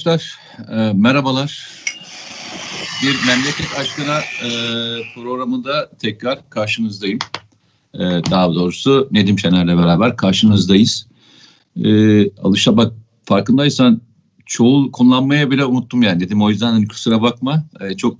[0.00, 0.38] Arkadaşlar
[0.72, 1.68] e, merhabalar.
[3.02, 4.48] Bir memleket aşkına e,
[5.14, 7.18] programında tekrar karşınızdayım.
[7.94, 11.06] E, daha doğrusu Nedim Şener'le beraber karşınızdayız.
[11.84, 11.90] E,
[12.30, 12.92] alışa bak
[13.24, 14.00] farkındaysan
[14.46, 18.16] çoğul kullanmaya bile unuttum yani dedim o yüzden hani kusura bakma e, çok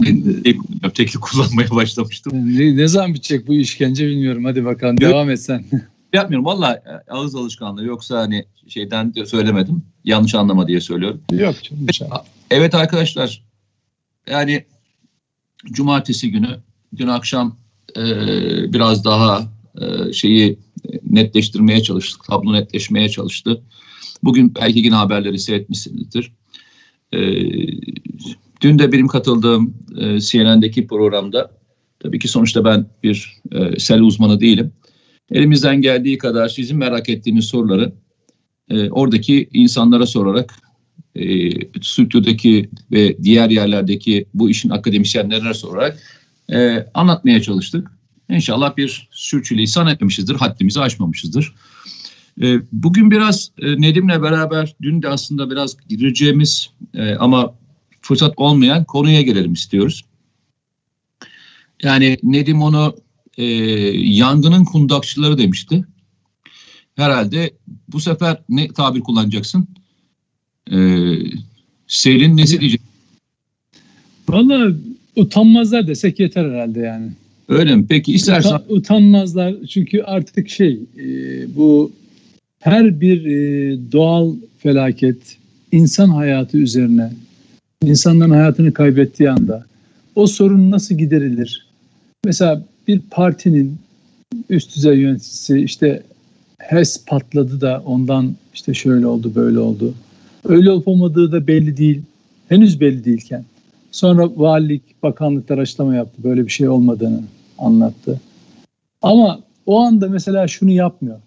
[0.83, 2.59] öteki kullanmaya başlamıştım.
[2.59, 5.11] Ne, ne zaman bitecek bu işkence bilmiyorum hadi bakalım Yok.
[5.11, 5.65] devam et sen.
[6.13, 11.23] Yapmıyorum valla e, ağız alışkanlığı yoksa hani şeyden de söylemedim yanlış anlama diye söylüyorum.
[11.33, 11.87] Yok canım.
[12.51, 13.43] Evet arkadaşlar
[14.29, 14.65] yani
[15.65, 16.61] cumartesi günü
[16.97, 17.57] dün akşam
[17.97, 18.03] e,
[18.73, 19.49] biraz daha
[19.81, 20.59] e, şeyi
[21.11, 22.25] netleştirmeye çalıştık.
[22.25, 23.63] Tablo netleşmeye çalıştı.
[24.23, 26.33] Bugün belki yine haberleri seyretmişsinizdir.
[27.13, 27.19] E,
[28.61, 31.51] dün de benim katıldığım e, CNN'deki programda
[32.01, 34.73] tabii ki sonuçta ben bir e, sel uzmanı değilim.
[35.31, 37.93] Elimizden geldiği kadar sizin merak ettiğiniz soruları
[38.69, 40.55] e, oradaki insanlara sorarak
[41.15, 41.51] e,
[41.83, 45.99] stüdyodaki ve diğer yerlerdeki bu işin akademisyenlerine sorarak
[46.53, 47.91] e, anlatmaya çalıştık.
[48.31, 51.55] İnşallah bir sürçülisan etmemişizdir, haddimizi aşmamışızdır.
[52.43, 57.55] E, bugün biraz e, Nedim'le beraber dün de aslında biraz gireceğimiz e, ama
[58.01, 60.05] fırsat olmayan konuya gelelim istiyoruz.
[61.83, 62.97] Yani Nedim onu
[63.41, 63.45] e,
[63.99, 65.85] yangının kundakçıları demişti.
[66.97, 67.51] Herhalde
[67.89, 69.69] bu sefer ne tabir kullanacaksın?
[70.73, 71.17] Ee,
[71.87, 72.81] selin nesi diyecek?
[74.29, 74.73] Valla
[75.17, 77.11] utanmazlar desek yeter herhalde yani.
[77.49, 77.87] Öyle mi?
[77.89, 78.49] Peki istersen...
[78.49, 81.07] Utan, utanmazlar çünkü artık şey e,
[81.57, 81.93] bu
[82.61, 85.37] her bir e, doğal felaket
[85.73, 87.13] insan hayatı üzerine
[87.83, 89.67] insanların hayatını kaybettiği anda
[90.15, 91.67] o sorun nasıl giderilir?
[92.25, 93.79] Mesela bir partinin
[94.49, 96.03] üst düzey yöneticisi işte
[96.59, 99.95] HES patladı da ondan işte şöyle oldu böyle oldu.
[100.45, 102.03] Öyle olup olmadığı da belli değil.
[102.49, 103.45] Henüz belli değilken.
[103.91, 106.25] Sonra valilik, bakanlıklar açıklama yaptı.
[106.25, 107.23] Böyle bir şey olmadığını
[107.59, 108.21] anlattı.
[109.03, 111.19] Ama o anda mesela şunu yapmıyor.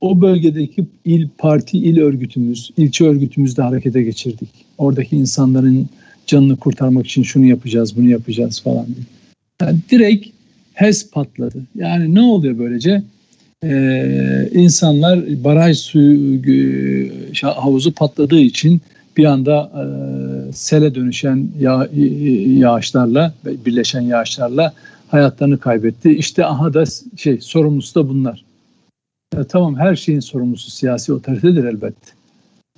[0.00, 4.48] O bölgedeki il parti, il örgütümüz, ilçe örgütümüzde harekete geçirdik.
[4.78, 5.88] Oradaki insanların
[6.26, 8.86] canını kurtarmak için şunu yapacağız, bunu yapacağız falan.
[9.60, 10.35] Yani direkt
[10.76, 11.62] HES patladı.
[11.74, 13.02] Yani ne oluyor böylece?
[13.64, 16.42] Ee, insanlar baraj suyu
[17.42, 18.80] havuzu patladığı için
[19.16, 19.82] bir anda e,
[20.52, 21.88] sele dönüşen yağ,
[22.58, 24.72] yağışlarla birleşen yağışlarla
[25.08, 26.10] hayatlarını kaybetti.
[26.10, 26.84] İşte aha da
[27.16, 28.44] şey sorumlusu da bunlar.
[29.34, 32.10] Ya, tamam her şeyin sorumlusu siyasi otoritedir elbette.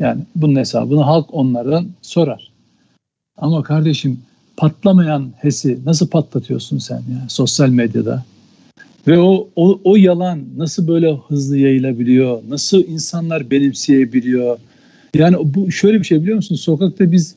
[0.00, 2.50] Yani bunun hesabını halk onlardan sorar.
[3.36, 4.20] Ama kardeşim
[4.58, 8.24] patlamayan HES'i nasıl patlatıyorsun sen ya sosyal medyada?
[9.06, 12.42] Ve o, o, o yalan nasıl böyle hızlı yayılabiliyor?
[12.48, 14.58] Nasıl insanlar benimseyebiliyor?
[15.14, 16.56] Yani bu şöyle bir şey biliyor musun?
[16.56, 17.34] Sokakta biz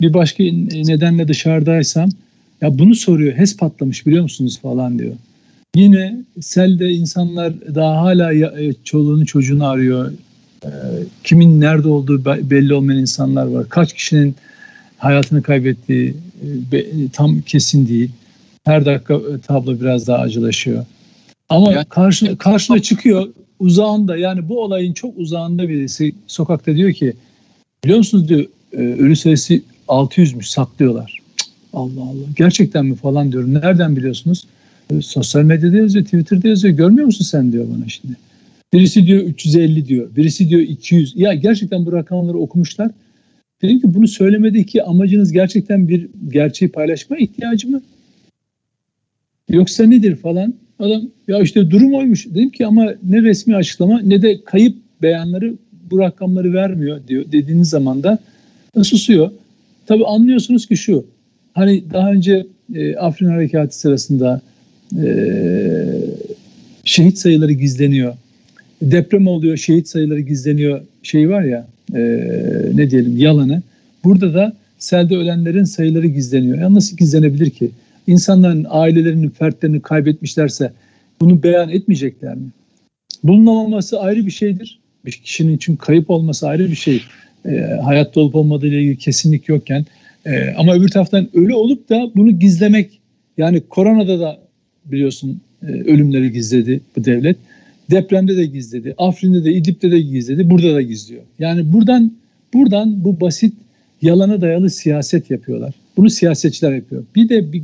[0.00, 0.44] bir başka
[0.74, 2.08] nedenle dışarıdaysam
[2.60, 3.32] ya bunu soruyor.
[3.34, 5.14] HES patlamış biliyor musunuz falan diyor.
[5.76, 10.12] Yine selde insanlar daha hala e, çoluğunu çocuğunu arıyor.
[10.64, 10.70] E,
[11.24, 13.68] kimin nerede olduğu belli olmayan insanlar var.
[13.68, 14.34] Kaç kişinin
[15.00, 16.14] hayatını kaybettiği
[16.72, 18.10] e, tam kesin değil.
[18.64, 20.84] Her dakika tablo biraz daha acılaşıyor.
[21.48, 23.28] Ama yani, karşına, karşına çıkıyor
[23.58, 27.12] uzağında yani bu olayın çok uzağında birisi sokakta diyor ki
[27.84, 31.18] biliyor musunuz diyor e, ölü sayısı 600'müş saklıyorlar.
[31.72, 33.54] Allah Allah gerçekten mi falan diyorum.
[33.54, 34.44] Nereden biliyorsunuz?
[34.90, 36.76] E, sosyal medyada yazıyor, Twitter'da yazıyor.
[36.76, 38.16] Görmüyor musun sen diyor bana şimdi.
[38.72, 40.16] Birisi diyor 350 diyor.
[40.16, 41.16] Birisi diyor 200.
[41.16, 42.90] Ya gerçekten bu rakamları okumuşlar.
[43.62, 47.82] Dedim ki bunu söylemedeki amacınız gerçekten bir gerçeği paylaşma ihtiyacı mı?
[49.48, 50.54] Yoksa nedir falan?
[50.78, 52.26] Adam ya işte durum oymuş.
[52.26, 55.54] Dedim ki ama ne resmi açıklama ne de kayıp beyanları
[55.90, 58.18] bu rakamları vermiyor diyor dediğiniz zaman da
[58.82, 59.30] susuyor.
[59.86, 61.06] Tabii anlıyorsunuz ki şu.
[61.52, 64.40] Hani daha önce e, Afrin Harekatı sırasında
[64.96, 65.06] e,
[66.84, 68.14] şehit sayıları gizleniyor.
[68.82, 70.80] Deprem oluyor, şehit sayıları gizleniyor.
[71.02, 72.00] Şey var ya e,
[72.74, 73.62] ne diyelim yalanı.
[74.04, 76.58] Burada da selde ölenlerin sayıları gizleniyor.
[76.58, 77.70] Ya nasıl gizlenebilir ki?
[78.06, 80.72] insanların ailelerinin fertlerini kaybetmişlerse
[81.20, 82.48] bunu beyan etmeyecekler mi?
[83.24, 84.78] Bulunamaması ayrı bir şeydir.
[85.04, 87.02] Bir kişinin için kayıp olması ayrı bir şey.
[87.46, 89.86] E, hayatta olup olmadığı ile ilgili kesinlik yokken.
[90.26, 93.00] E, ama öbür taraftan ölü olup da bunu gizlemek.
[93.38, 94.38] Yani koronada da
[94.84, 97.36] biliyorsun e, ölümleri gizledi bu devlet.
[97.90, 98.94] Depremde de gizledi.
[98.98, 100.50] Afrin'de de İdlib'de de gizledi.
[100.50, 101.22] Burada da gizliyor.
[101.38, 102.12] Yani buradan
[102.54, 103.54] buradan bu basit
[104.02, 105.74] yalana dayalı siyaset yapıyorlar.
[105.96, 107.04] Bunu siyasetçiler yapıyor.
[107.16, 107.62] Bir de bir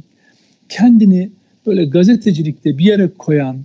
[0.69, 1.31] kendini
[1.67, 3.64] böyle gazetecilikte bir yere koyan,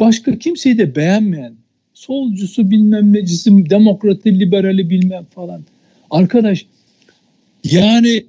[0.00, 1.52] başka kimseyi de beğenmeyen,
[1.94, 5.62] solcusu bilmem necisi, demokrati, liberali bilmem falan.
[6.10, 6.66] Arkadaş
[7.64, 8.24] Yani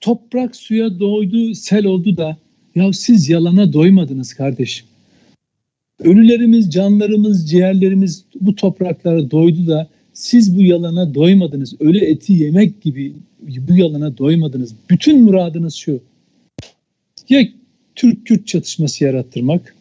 [0.00, 2.36] toprak suya doydu, sel oldu da
[2.74, 4.86] ya siz yalana doymadınız kardeşim.
[6.04, 11.80] Ölülerimiz, canlarımız, ciğerlerimiz bu topraklara doydu da siz bu yalana doymadınız.
[11.80, 13.12] Ölü eti yemek gibi
[13.42, 14.74] bu yalana doymadınız.
[14.90, 16.00] Bütün muradınız şu.
[17.28, 17.48] Ya
[17.94, 19.74] Türk-Kürt çatışması yarattırmak,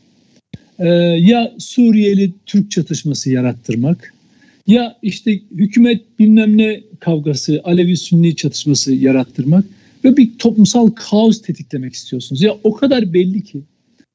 [0.79, 0.87] e,
[1.19, 4.13] ya Suriyeli Türk çatışması yarattırmak,
[4.67, 9.65] ya işte hükümet bilmem ne kavgası, Alevi-Sünni çatışması yarattırmak
[10.03, 12.41] ve bir toplumsal kaos tetiklemek istiyorsunuz.
[12.41, 13.61] Ya o kadar belli ki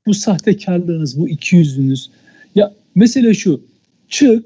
[0.07, 2.11] bu sahtekarlığınız, bu ikiyüzlünüz.
[2.55, 3.61] Ya mesele şu,
[4.09, 4.45] çık,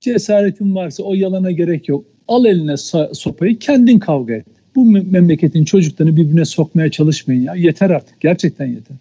[0.00, 2.04] cesaretin varsa o yalana gerek yok.
[2.28, 2.76] Al eline
[3.14, 4.46] sopayı kendin kavga et.
[4.74, 7.54] Bu memleketin çocuklarını birbirine sokmaya çalışmayın ya.
[7.54, 8.20] Yeter artık.
[8.20, 8.96] Gerçekten yeter.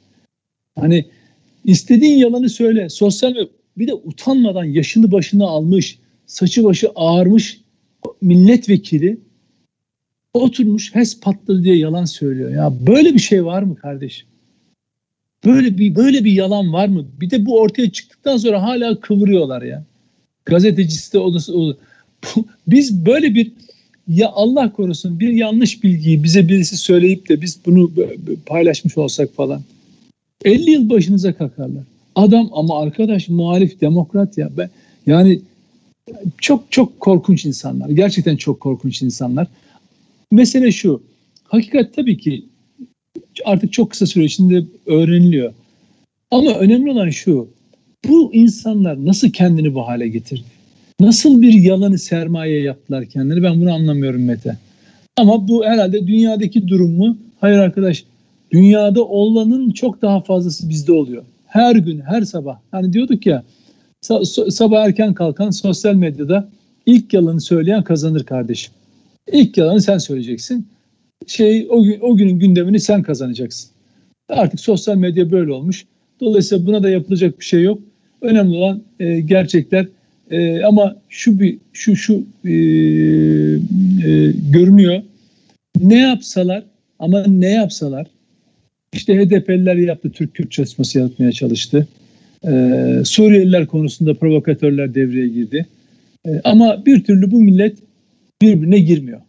[0.79, 1.05] Hani
[1.63, 2.89] istediğin yalanı söyle.
[2.89, 3.35] Sosyal
[3.77, 7.61] bir de utanmadan yaşını başını almış, saçı başı ağarmış
[8.21, 9.17] milletvekili
[10.33, 12.51] oturmuş hes patladı diye yalan söylüyor.
[12.51, 14.27] Ya böyle bir şey var mı kardeşim?
[15.45, 17.05] Böyle bir böyle bir yalan var mı?
[17.21, 19.83] Bir de bu ortaya çıktıktan sonra hala kıvırıyorlar ya.
[20.45, 21.73] Gazetecisi de odası o.
[22.67, 23.51] Biz böyle bir
[24.07, 27.91] ya Allah korusun bir yanlış bilgiyi bize birisi söyleyip de biz bunu
[28.45, 29.61] paylaşmış olsak falan.
[30.45, 31.83] 50 yıl başınıza kakarlar.
[32.15, 34.49] Adam ama arkadaş muhalif demokrat ya.
[34.57, 34.69] Ben,
[35.07, 35.41] yani
[36.37, 37.89] çok çok korkunç insanlar.
[37.89, 39.47] Gerçekten çok korkunç insanlar.
[40.31, 41.01] Mesele şu.
[41.43, 42.45] Hakikat tabii ki
[43.45, 45.53] artık çok kısa süre içinde öğreniliyor.
[46.31, 47.47] Ama önemli olan şu.
[48.07, 50.43] Bu insanlar nasıl kendini bu hale getirdi?
[50.99, 54.57] Nasıl bir yalanı sermaye yaptılar kendileri ben bunu anlamıyorum Mete.
[55.17, 57.17] Ama bu herhalde dünyadaki durum mu?
[57.41, 58.03] Hayır arkadaş
[58.51, 61.23] dünyada olanın çok daha fazlası bizde oluyor.
[61.47, 63.43] Her gün her sabah hani diyorduk ya
[64.49, 66.49] sabah erken kalkan sosyal medyada
[66.85, 68.73] ilk yalanı söyleyen kazanır kardeşim.
[69.31, 70.67] İlk yalanı sen söyleyeceksin.
[71.27, 73.71] Şey o gün o günün gündemini sen kazanacaksın.
[74.29, 75.85] Artık sosyal medya böyle olmuş.
[76.21, 77.79] Dolayısıyla buna da yapılacak bir şey yok.
[78.21, 79.87] Önemli olan e, gerçekler
[80.31, 85.01] e, ama şu bir şu şu e, e, görünüyor.
[85.79, 86.63] Ne yapsalar
[86.99, 88.07] ama ne yapsalar
[88.93, 91.87] işte HDP'liler yaptı Türk Kürt çatışması yapmaya çalıştı.
[92.47, 95.65] Ee, Suriyeliler konusunda provokatörler devreye girdi.
[96.27, 97.77] Ee, ama bir türlü bu millet
[98.41, 99.21] birbirine girmiyor.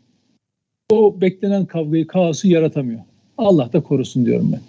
[0.90, 3.00] O beklenen kavgayı, kaosu yaratamıyor.
[3.38, 4.60] Allah da korusun diyorum ben.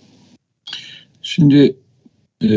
[1.21, 1.75] Şimdi
[2.43, 2.49] e,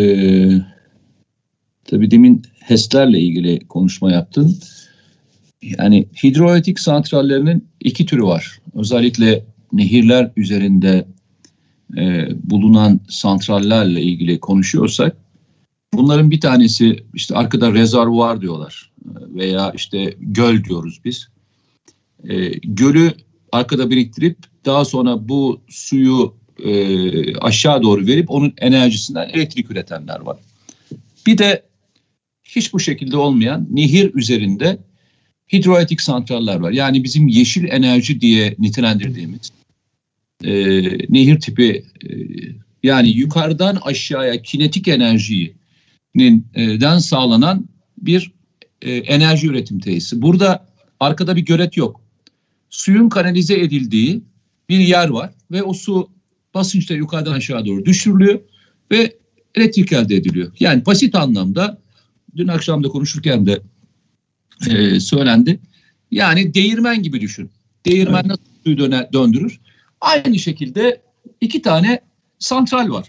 [1.84, 4.58] tabii demin HES'lerle ilgili konuşma yaptın.
[5.62, 8.60] Yani hidroelektrik santrallerinin iki türü var.
[8.74, 11.06] Özellikle nehirler üzerinde
[11.96, 15.16] e, bulunan santrallerle ilgili konuşuyorsak
[15.94, 18.92] bunların bir tanesi işte arkada rezervuar diyorlar
[19.34, 21.28] veya işte göl diyoruz biz.
[22.28, 23.12] E, gölü
[23.52, 30.36] arkada biriktirip daha sonra bu suyu e, aşağı doğru verip onun enerjisinden elektrik üretenler var.
[31.26, 31.62] Bir de
[32.44, 34.78] hiç bu şekilde olmayan nehir üzerinde
[35.52, 36.70] hidroelektrik santraller var.
[36.70, 39.52] Yani bizim yeşil enerji diye nitelendirdiğimiz
[40.44, 40.52] e,
[41.08, 42.10] nehir tipi e,
[42.82, 48.32] yani yukarıdan aşağıya kinetik enerjinin e, den sağlanan bir
[48.82, 50.22] e, enerji üretim tesisi.
[50.22, 50.66] Burada
[51.00, 52.00] arkada bir gölet yok.
[52.70, 54.22] Suyun kanalize edildiği
[54.68, 56.10] bir yer var ve o su
[56.54, 58.40] basınçla yukarıdan aşağı doğru düşürülüyor
[58.92, 59.16] ve
[59.54, 60.52] elektrik elde ediliyor.
[60.60, 61.78] Yani basit anlamda
[62.36, 63.62] dün akşam da konuşurken de
[64.70, 65.60] e, söylendi.
[66.10, 67.50] Yani değirmen gibi düşün.
[67.86, 69.60] Değirmen nasıl suyu döner, döndürür?
[70.00, 71.02] Aynı şekilde
[71.40, 72.00] iki tane
[72.38, 73.08] santral var.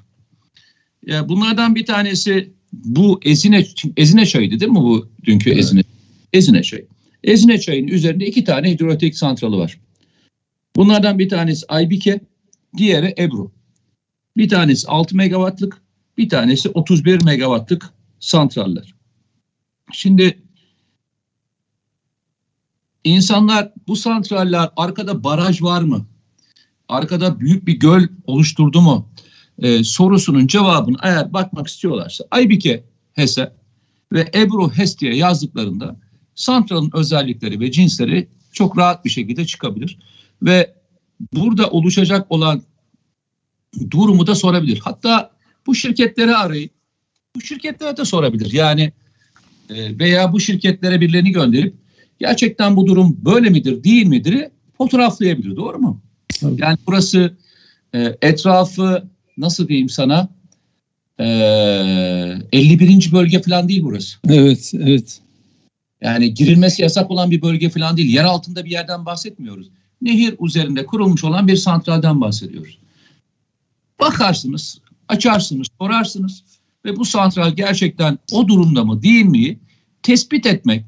[1.05, 3.65] Ya bunlardan bir tanesi bu Ezine
[3.97, 5.59] Ezine çayıydı değil mi bu dünkü evet.
[5.59, 5.83] Ezine?
[6.33, 6.85] Ezine çayı.
[7.23, 9.79] Ezine çayının üzerinde iki tane hidroelektrik santralı var.
[10.75, 12.19] Bunlardan bir tanesi Aybike,
[12.77, 13.51] diğeri Ebru.
[14.37, 15.81] Bir tanesi 6 megawattlık,
[16.17, 18.93] bir tanesi 31 megawattlık santraller.
[19.91, 20.43] Şimdi
[23.03, 26.05] insanlar bu santraller arkada baraj var mı?
[26.91, 29.09] arkada büyük bir göl oluşturdu mu
[29.59, 33.53] e, sorusunun cevabını eğer bakmak istiyorlarsa Aybike HES'e
[34.13, 35.99] ve Ebru HES diye yazdıklarında
[36.35, 39.97] santralın özellikleri ve cinsleri çok rahat bir şekilde çıkabilir.
[40.41, 40.73] Ve
[41.33, 42.61] burada oluşacak olan
[43.91, 44.79] durumu da sorabilir.
[44.83, 45.31] Hatta
[45.67, 46.69] bu şirketleri arayın.
[47.35, 48.53] Bu şirketlere de sorabilir.
[48.53, 48.91] Yani
[49.69, 51.75] e, veya bu şirketlere birilerini gönderip
[52.19, 54.47] gerçekten bu durum böyle midir değil midir
[54.77, 55.55] fotoğraflayabilir.
[55.55, 56.01] Doğru mu?
[56.41, 57.37] Yani burası
[57.95, 59.07] e, etrafı
[59.37, 60.29] nasıl diyeyim sana
[61.19, 61.25] e,
[62.51, 63.11] 51.
[63.11, 64.17] bölge falan değil burası.
[64.29, 65.21] Evet, evet.
[66.01, 68.13] Yani girilmesi yasak olan bir bölge falan değil.
[68.13, 69.69] Yer altında bir yerden bahsetmiyoruz.
[70.01, 72.77] nehir üzerinde kurulmuş olan bir santralden bahsediyoruz.
[73.99, 76.43] Bakarsınız, açarsınız, sorarsınız
[76.85, 79.59] ve bu santral gerçekten o durumda mı değil mi
[80.03, 80.85] tespit etmek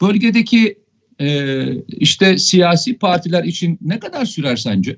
[0.00, 0.78] bölgedeki
[1.20, 4.96] e, işte siyasi partiler için ne kadar sürer sence?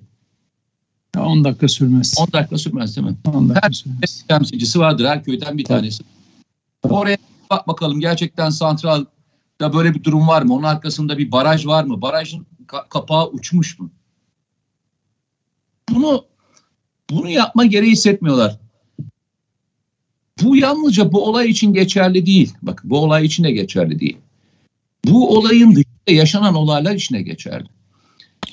[1.19, 2.15] 10 dakika sürmez.
[2.19, 3.17] 10 dakika sürmez değil mi?
[3.25, 4.25] 10 dakika Her sürmez.
[4.29, 5.79] temsilcisi vardır her köyden bir Tabii.
[5.81, 6.05] tanesi.
[6.83, 7.17] Oraya
[7.51, 9.05] bak bakalım gerçekten santral
[9.61, 10.55] da böyle bir durum var mı?
[10.55, 12.03] Onun arkasında bir baraj var mı?
[12.03, 13.91] Barajın ka- kapağı uçmuş mu?
[15.91, 16.27] Bunu
[17.11, 18.59] bunu yapma gereği hissetmiyorlar.
[20.43, 22.55] Bu yalnızca bu olay için geçerli değil.
[22.63, 24.17] Bak bu olay için de geçerli değil.
[25.05, 27.67] Bu olayın dışında yaşanan olaylar için de geçerli.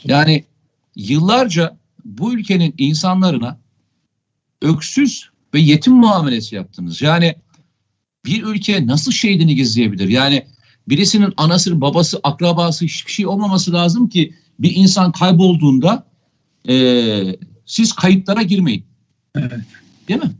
[0.03, 0.43] Yani
[0.95, 3.59] yıllarca bu ülkenin insanlarına
[4.61, 7.01] öksüz ve yetim muamelesi yaptınız.
[7.01, 7.35] Yani
[8.25, 10.07] bir ülke nasıl şehidini gizleyebilir?
[10.07, 10.45] Yani
[10.91, 16.07] birisinin anası, babası, akrabası hiçbir şey olmaması lazım ki bir insan kaybolduğunda
[16.67, 18.85] eee, siz kayıtlara girmeyin.
[19.37, 19.51] Evet.
[20.07, 20.31] Değil mi?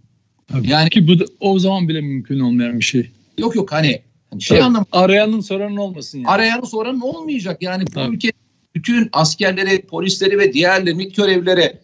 [0.48, 0.70] Tabii.
[0.70, 3.12] Yani- ki bu da, o zaman bile mümkün olmayan bir şey.
[3.38, 4.66] Yok yok hani, hani şey Tabii.
[4.66, 6.28] anlamı Arayanın soranın olmasın yani.
[6.28, 7.62] arayanı soranın olmayacak.
[7.62, 8.16] Yani bu Tabii.
[8.16, 8.32] ülke
[8.76, 11.80] bütün askerleri, polisleri ve diğer MİT görevlileri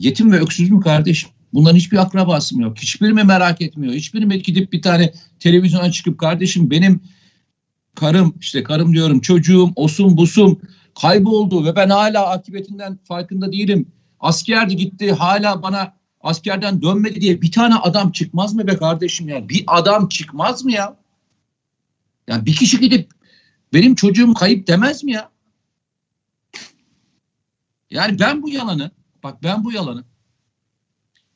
[0.00, 1.30] yetim ve öksüz mü kardeşim?
[1.54, 2.78] Bunların hiçbir akrabası mı yok?
[2.78, 3.94] Hiçbiri mi merak etmiyor?
[3.94, 7.00] Hiçbiri mi gidip bir tane televizyona çıkıp kardeşim benim
[7.98, 10.60] karım işte karım diyorum çocuğum osum busum
[11.00, 13.86] kayboldu ve ben hala akıbetinden farkında değilim.
[14.20, 19.48] Askerdi gitti hala bana askerden dönmedi diye bir tane adam çıkmaz mı be kardeşim ya?
[19.48, 20.96] Bir adam çıkmaz mı ya?
[22.28, 23.10] Yani bir kişi gidip
[23.72, 25.30] benim çocuğum kayıp demez mi ya?
[27.90, 28.90] Yani ben bu yalanı,
[29.22, 30.04] bak ben bu yalanı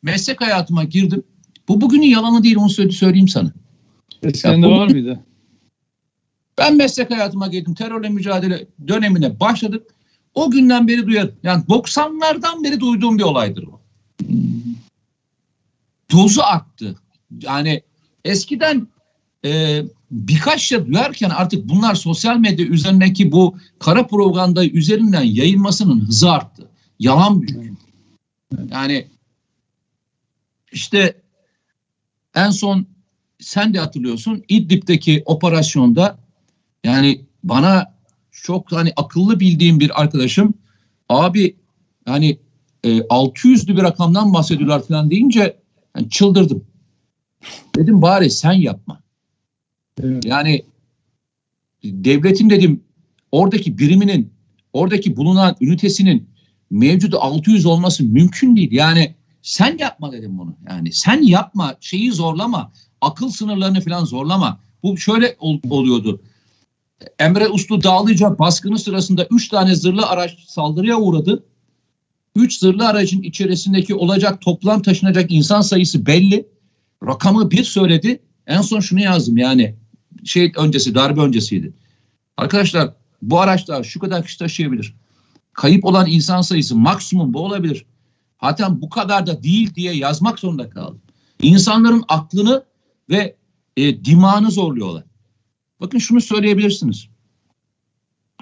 [0.02, 1.22] meslek hayatıma girdim.
[1.68, 3.52] Bu bugünün yalanı değil onu söyle- söyleyeyim sana.
[4.22, 5.24] Eskiden Ya de var mıydı?
[6.62, 7.74] Ben meslek hayatıma girdim.
[7.74, 9.86] Terörle mücadele dönemine başladık.
[10.34, 11.34] O günden beri duyarım.
[11.42, 13.80] Yani 90'lardan beri duyduğum bir olaydır bu.
[16.12, 16.94] Dozu arttı.
[17.40, 17.82] Yani
[18.24, 18.88] eskiden
[19.44, 26.30] e, birkaç şey duyarken artık bunlar sosyal medya üzerindeki bu kara propaganda üzerinden yayılmasının hızı
[26.30, 26.68] arttı.
[26.98, 27.78] Yalan büyük.
[28.70, 29.06] Yani
[30.72, 31.22] işte
[32.34, 32.86] en son
[33.40, 36.22] sen de hatırlıyorsun İdlib'deki operasyonda
[36.84, 37.94] yani bana
[38.30, 40.54] çok hani akıllı bildiğim bir arkadaşım
[41.08, 41.56] abi
[42.06, 42.38] hani
[42.84, 45.56] e, 600'lü bir rakamdan bahsediyorlar falan deyince
[45.96, 46.64] yani çıldırdım.
[47.76, 49.00] Dedim bari sen yapma.
[50.02, 50.24] Evet.
[50.24, 50.64] Yani
[51.84, 52.84] devletin dedim
[53.32, 54.32] oradaki biriminin
[54.72, 56.28] oradaki bulunan ünitesinin
[56.70, 58.72] mevcudu 600 olması mümkün değil.
[58.72, 60.56] Yani sen yapma dedim bunu.
[60.68, 64.60] Yani sen yapma, şeyi zorlama, akıl sınırlarını falan zorlama.
[64.82, 66.22] Bu şöyle ol- oluyordu.
[67.18, 71.44] Emre Uslu Dağlıca baskını sırasında 3 tane zırhlı araç saldırıya uğradı.
[72.36, 76.48] 3 zırhlı aracın içerisindeki olacak toplam taşınacak insan sayısı belli.
[77.06, 78.22] Rakamı bir söyledi.
[78.46, 79.74] En son şunu yazdım yani
[80.24, 81.72] şey öncesi darbe öncesiydi.
[82.36, 84.94] Arkadaşlar bu araçlar şu kadar kişi taşıyabilir.
[85.52, 87.86] Kayıp olan insan sayısı maksimum bu olabilir.
[88.38, 91.00] Hatta bu kadar da değil diye yazmak zorunda kaldım.
[91.42, 92.64] İnsanların aklını
[93.10, 93.36] ve
[93.76, 95.04] e, dimağını zorluyorlar.
[95.82, 97.08] Bakın şunu söyleyebilirsiniz.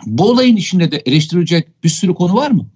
[0.06, 2.66] Bu olayın içinde de eleştirilecek bir sürü konu var mı?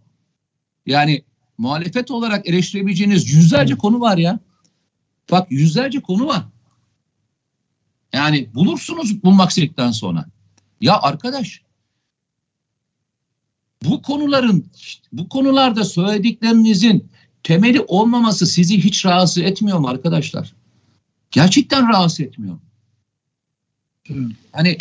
[0.86, 1.24] Yani
[1.58, 4.38] muhalefet olarak eleştirebileceğiniz yüzlerce konu var ya.
[5.30, 6.44] Bak yüzlerce konu var.
[8.12, 10.26] Yani bulursunuz bulmak istedikten sonra.
[10.80, 11.62] Ya arkadaş
[13.84, 14.66] bu konuların
[15.12, 17.10] bu konularda söylediklerinizin
[17.42, 20.54] temeli olmaması sizi hiç rahatsız etmiyor mu arkadaşlar?
[21.30, 22.58] Gerçekten rahatsız etmiyor.
[24.52, 24.76] Hani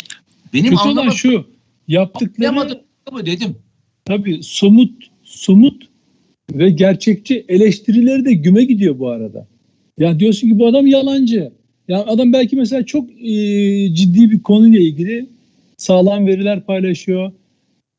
[0.52, 1.44] benim Kötü olan anlamadığım şu
[1.88, 2.52] yaptıkları
[3.12, 3.56] mı dedim.
[4.04, 5.82] tabii somut somut
[6.52, 9.46] ve gerçekçi eleştirileri de güme gidiyor bu arada.
[9.98, 11.52] Ya diyorsun ki bu adam yalancı.
[11.88, 15.26] Ya adam belki mesela çok e, ciddi bir konuyla ilgili
[15.76, 17.32] sağlam veriler paylaşıyor.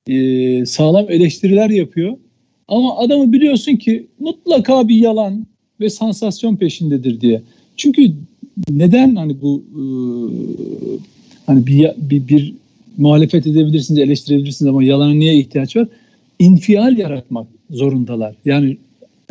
[0.07, 2.17] e, sağlam eleştiriler yapıyor.
[2.67, 5.47] Ama adamı biliyorsun ki mutlaka bir yalan
[5.79, 7.41] ve sansasyon peşindedir diye.
[7.77, 8.13] Çünkü
[8.69, 9.83] neden hani bu e,
[11.45, 12.53] hani bir, bir, bir
[12.97, 15.87] muhalefet edebilirsiniz, eleştirebilirsiniz ama yalana niye ihtiyaç var?
[16.39, 18.35] İnfial yaratmak zorundalar.
[18.45, 18.77] Yani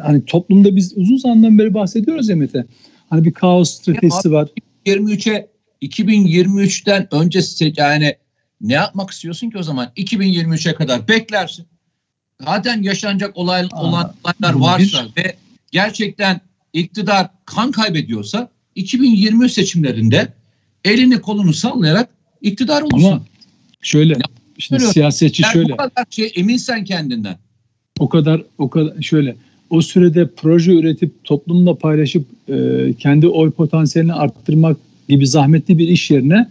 [0.00, 2.64] hani toplumda biz uzun zamandan beri bahsediyoruz ya Mete.
[3.11, 4.49] Hani bir kaos stratejisi var.
[4.87, 5.49] 23'e
[5.83, 7.40] 2023'ten önce
[7.76, 8.16] yani
[8.61, 9.88] ne yapmak istiyorsun ki o zaman?
[9.97, 11.66] 2023'e kadar beklersin.
[12.45, 15.37] Zaten yaşanacak olay, Aa, olan olaylar varsa ve
[15.73, 16.40] gerçekten
[16.73, 20.28] iktidar kan kaybediyorsa 2023 seçimlerinde
[20.85, 22.09] elini kolunu sallayarak
[22.43, 23.09] iktidar olursun.
[23.09, 23.25] Ama
[23.83, 24.14] şöyle
[24.59, 24.93] işte Söylüyorum.
[24.93, 25.73] siyasetçi Yani şöyle.
[25.73, 27.37] bu kadar şey eminsen kendinden.
[27.99, 29.37] o kadar o kadar şöyle
[29.71, 32.54] o sürede proje üretip toplumla paylaşıp e,
[32.99, 34.76] kendi oy potansiyelini arttırmak
[35.09, 36.50] gibi zahmetli bir iş yerine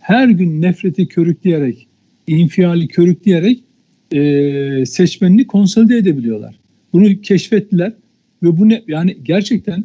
[0.00, 1.86] her gün nefreti körükleyerek,
[2.26, 3.60] infiali körükleyerek
[4.12, 6.54] e, seçmenini konsolide edebiliyorlar.
[6.92, 7.92] Bunu keşfettiler
[8.42, 9.84] ve bu ne yani gerçekten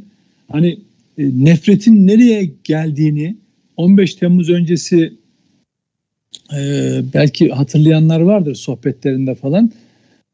[0.52, 0.80] hani
[1.18, 3.36] nefretin nereye geldiğini
[3.78, 5.14] 15 Temmuz öncesi
[6.54, 6.60] e,
[7.14, 9.72] belki hatırlayanlar vardır sohbetlerinde falan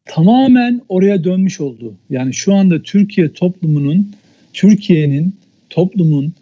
[0.05, 1.93] tamamen oraya dönmüş oldu.
[2.09, 4.11] Yani şu anda Türkiye toplumunun
[4.53, 5.35] Türkiye'nin
[5.69, 6.33] toplumun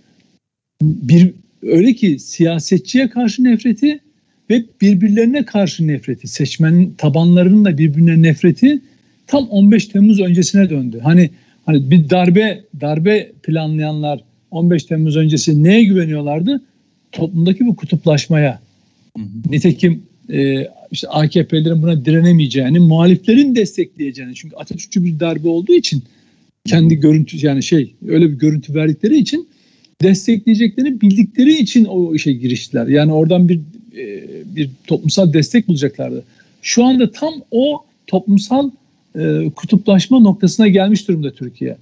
[0.81, 3.99] bir öyle ki siyasetçiye karşı nefreti
[4.49, 8.81] ve birbirlerine karşı nefreti, seçmen tabanlarının da birbirine nefreti
[9.27, 10.99] tam 15 Temmuz öncesine döndü.
[11.03, 11.29] Hani
[11.65, 16.61] hani bir darbe darbe planlayanlar 15 Temmuz öncesi neye güveniyorlardı?
[17.11, 18.59] Toplumdaki bu kutuplaşmaya.
[19.17, 19.27] Hı hı.
[19.49, 24.35] Nitekim e, işte AKP'lerin buna direnemeyeceğini, muhaliflerin destekleyeceğini.
[24.35, 26.03] Çünkü Atatürkçü bir darbe olduğu için
[26.65, 29.47] kendi görüntü yani şey öyle bir görüntü verdikleri için
[30.01, 32.87] destekleyeceklerini bildikleri için o işe giriştiler.
[32.87, 33.59] Yani oradan bir
[33.97, 34.23] e,
[34.55, 36.23] bir toplumsal destek bulacaklardı.
[36.61, 38.71] Şu anda tam o toplumsal
[39.19, 41.77] e, kutuplaşma noktasına gelmiş durumda Türkiye.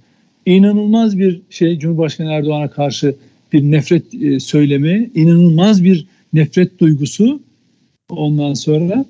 [0.46, 3.14] İnanılmaz bir şey Cumhurbaşkanı Erdoğan'a karşı
[3.52, 7.42] bir nefret e, söylemi, inanılmaz bir nefret duygusu
[8.10, 9.04] ondan sonra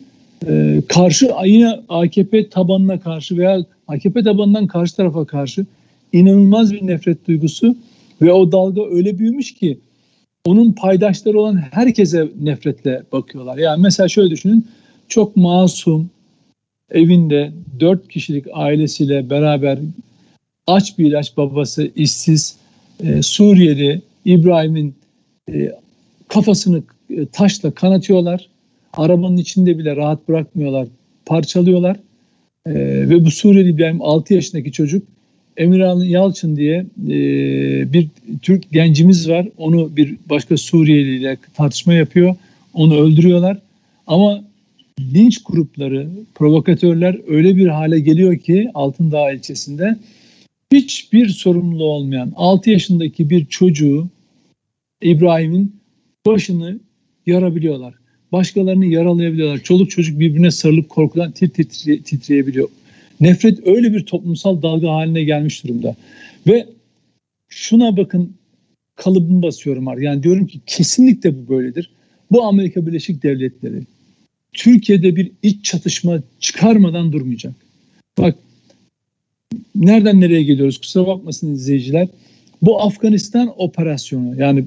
[0.49, 5.67] e, karşı yine AKP tabanına karşı veya AKP tabanından karşı tarafa karşı
[6.13, 7.77] inanılmaz bir nefret duygusu
[8.23, 9.79] ve o dalga öyle büyümüş ki
[10.45, 13.59] onun paydaşları olan herkese nefretle bakıyorlar.
[13.59, 14.67] Yani mesela şöyle düşünün
[15.09, 16.11] çok masum
[16.91, 19.79] evinde dört kişilik ailesiyle beraber
[20.67, 22.57] aç bir ilaç babası işsiz
[23.01, 24.95] e, Suriyeli İbrahim'in
[25.53, 25.73] e,
[26.29, 28.49] kafasını e, taşla kanatıyorlar.
[28.93, 30.89] Arabanın içinde bile rahat bırakmıyorlar.
[31.27, 31.97] Parçalıyorlar.
[32.67, 32.75] E,
[33.11, 35.03] ve bu Suriyeli İbrahim 6 yaşındaki çocuk
[35.57, 37.19] Emirhan Yalçın diye e,
[37.93, 38.09] bir
[38.43, 39.49] Türk gencimiz var.
[39.59, 42.37] Onu bir başka Suriyeli ile tartışma yapıyor.
[42.75, 43.59] Onu öldürüyorlar.
[44.07, 44.45] Ama
[45.01, 49.97] linç grupları, provokatörler öyle bir hale geliyor ki Altındağ ilçesinde
[50.73, 54.09] hiçbir sorumluluğu olmayan 6 yaşındaki bir çocuğu
[55.03, 55.77] İbrahim'in
[56.27, 56.79] başını
[57.27, 57.95] yarabiliyorlar.
[58.33, 59.59] Başkalarını yaralayabiliyorlar.
[59.59, 62.69] Çoluk çocuk birbirine sarılıp korkudan tir titre, titreyebiliyor.
[63.21, 65.97] Nefret öyle bir toplumsal dalga haline gelmiş durumda.
[66.47, 66.67] Ve
[67.49, 68.33] şuna bakın
[68.97, 70.05] kalıbımı basıyorum artık.
[70.05, 71.91] Yani diyorum ki kesinlikle bu böyledir.
[72.31, 73.83] Bu Amerika Birleşik Devletleri
[74.53, 77.55] Türkiye'de bir iç çatışma çıkarmadan durmayacak.
[78.19, 78.39] Bak
[79.75, 82.09] nereden nereye geliyoruz kusura bakmasın izleyiciler.
[82.63, 84.65] Bu Afganistan operasyonu yani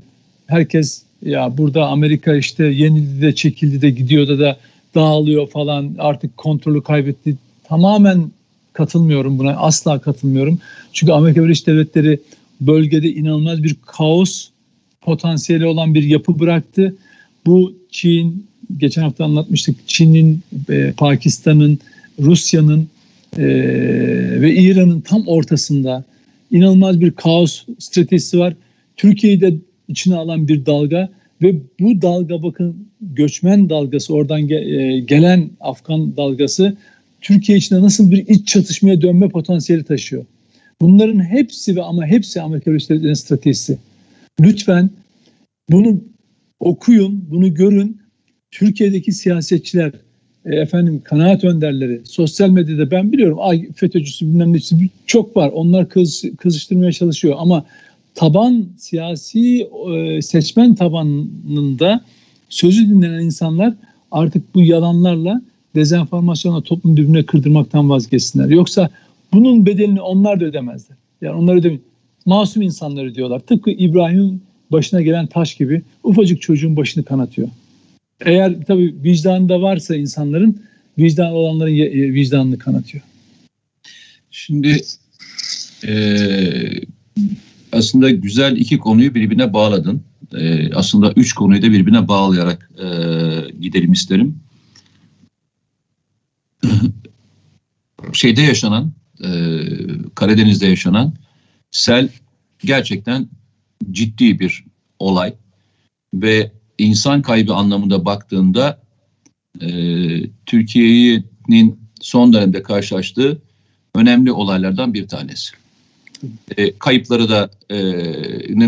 [0.47, 4.57] herkes ya burada Amerika işte yenildi de çekildi de gidiyor da da
[4.95, 7.35] dağılıyor falan artık kontrolü kaybetti.
[7.63, 8.31] Tamamen
[8.73, 10.59] katılmıyorum buna asla katılmıyorum.
[10.93, 12.19] Çünkü Amerika Birleşik Devletleri
[12.61, 14.49] bölgede inanılmaz bir kaos
[15.01, 16.95] potansiyeli olan bir yapı bıraktı.
[17.45, 21.79] Bu Çin, geçen hafta anlatmıştık Çin'in, e, Pakistan'ın,
[22.19, 22.87] Rusya'nın
[23.37, 23.43] e,
[24.41, 26.05] ve İran'ın tam ortasında
[26.51, 28.55] inanılmaz bir kaos stratejisi var.
[28.95, 29.55] Türkiye'yi de
[29.87, 31.09] içine alan bir dalga
[31.41, 36.77] ve bu dalga bakın göçmen dalgası oradan ge, e, gelen Afgan dalgası
[37.21, 40.25] Türkiye içinde nasıl bir iç çatışmaya dönme potansiyeli taşıyor.
[40.81, 43.77] Bunların hepsi ve ama hepsi Amerika Birleşik stratejisi.
[44.39, 44.89] Lütfen
[45.69, 46.03] bunu
[46.59, 48.01] okuyun, bunu görün.
[48.51, 49.91] Türkiye'deki siyasetçiler,
[50.49, 55.51] e, efendim kanaat önderleri, sosyal medyada ben biliyorum ay FETÖ'cüsü bilmem nesi çok var.
[55.53, 57.65] Onlar kız, kızıştırmaya çalışıyor ama
[58.15, 62.01] taban siyasi e, seçmen tabanında
[62.49, 63.73] sözü dinlenen insanlar
[64.11, 65.41] artık bu yalanlarla
[65.75, 68.49] dezenformasyonla toplum birbirine kırdırmaktan vazgeçsinler.
[68.49, 68.89] Yoksa
[69.33, 70.97] bunun bedelini onlar da ödemezler.
[71.21, 71.81] Yani onlar ödemiyor.
[72.25, 73.39] Masum insanları diyorlar.
[73.39, 77.47] Tıpkı İbrahim'in başına gelen taş gibi ufacık çocuğun başını kanatıyor.
[78.21, 80.63] Eğer tabii vicdanında varsa insanların
[80.97, 83.03] vicdan olanların e, vicdanını kanatıyor.
[84.31, 84.81] Şimdi
[85.87, 85.93] e,
[87.71, 90.03] aslında güzel iki konuyu birbirine bağladın.
[90.37, 92.87] E, aslında üç konuyu da birbirine bağlayarak e,
[93.61, 94.39] gidelim isterim.
[98.13, 99.27] şeyde yaşanan e,
[100.15, 101.13] Karadeniz'de yaşanan
[101.71, 102.09] sel
[102.59, 103.29] gerçekten
[103.91, 104.63] ciddi bir
[104.99, 105.33] olay
[106.13, 108.81] ve insan kaybı anlamında baktığında
[109.61, 109.69] e,
[110.45, 113.41] Türkiye'nin son dönemde karşılaştığı
[113.95, 115.55] önemli olaylardan bir tanesi.
[116.57, 117.77] E, kayıpları da e,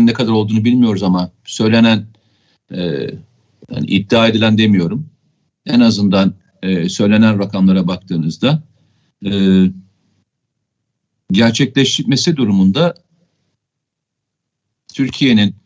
[0.06, 2.06] ne kadar olduğunu bilmiyoruz ama söylenen
[2.70, 2.80] e,
[3.70, 5.06] yani iddia edilen demiyorum.
[5.66, 8.62] En azından e, söylenen rakamlara baktığınızda
[9.26, 9.32] e,
[11.32, 12.94] gerçekleşmesi durumunda
[14.94, 15.56] Türkiye'nin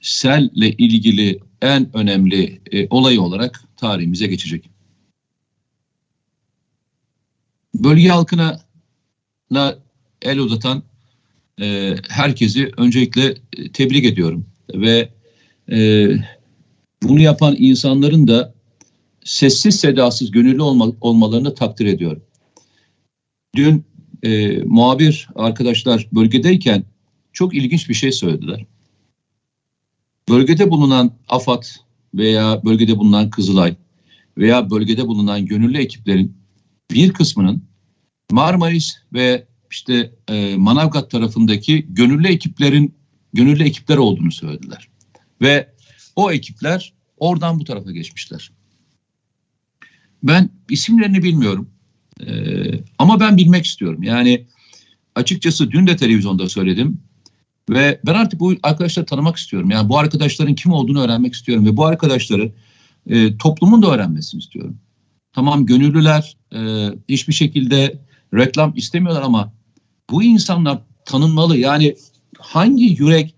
[0.00, 4.70] selle ilgili en önemli e, olay olarak tarihimize geçecek.
[7.74, 8.60] Bölge halkına
[9.50, 9.78] na
[10.22, 10.82] el uzatan
[11.60, 15.08] e, herkesi öncelikle e, tebrik ediyorum ve
[15.72, 16.08] e,
[17.02, 18.54] bunu yapan insanların da
[19.24, 22.22] sessiz sedasız gönüllü olma, olmalarını takdir ediyorum.
[23.56, 23.84] Dün
[24.22, 26.84] e, muhabir arkadaşlar bölgedeyken
[27.32, 28.66] çok ilginç bir şey söylediler.
[30.28, 31.62] Bölgede bulunan AFAD
[32.14, 33.76] veya bölgede bulunan Kızılay
[34.38, 36.36] veya bölgede bulunan gönüllü ekiplerin
[36.90, 37.64] bir kısmının
[38.30, 42.94] Marmaris ve işte e, Manavgat tarafındaki gönüllü ekiplerin
[43.32, 44.88] gönüllü ekipler olduğunu söylediler.
[45.42, 45.74] Ve
[46.16, 48.50] o ekipler oradan bu tarafa geçmişler.
[50.22, 51.70] Ben isimlerini bilmiyorum.
[52.26, 54.02] Ee, ama ben bilmek istiyorum.
[54.02, 54.46] Yani
[55.14, 57.00] açıkçası dün de televizyonda söyledim.
[57.70, 59.70] Ve ben artık bu arkadaşları tanımak istiyorum.
[59.70, 61.66] Yani bu arkadaşların kim olduğunu öğrenmek istiyorum.
[61.66, 62.52] Ve bu arkadaşları
[63.06, 64.78] e, toplumun da öğrenmesini istiyorum.
[65.32, 67.98] Tamam gönüllüler e, hiçbir şekilde
[68.34, 69.52] reklam istemiyorlar ama
[70.10, 71.56] bu insanlar tanınmalı.
[71.56, 71.96] Yani
[72.38, 73.34] hangi yürek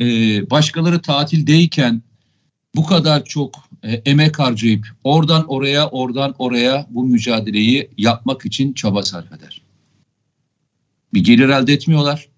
[0.00, 0.06] e,
[0.50, 2.02] başkaları tatildeyken
[2.74, 9.02] bu kadar çok e, emek harcayıp oradan oraya oradan oraya bu mücadeleyi yapmak için çaba
[9.02, 9.62] sarf eder.
[11.14, 12.29] Bir gelir elde etmiyorlar.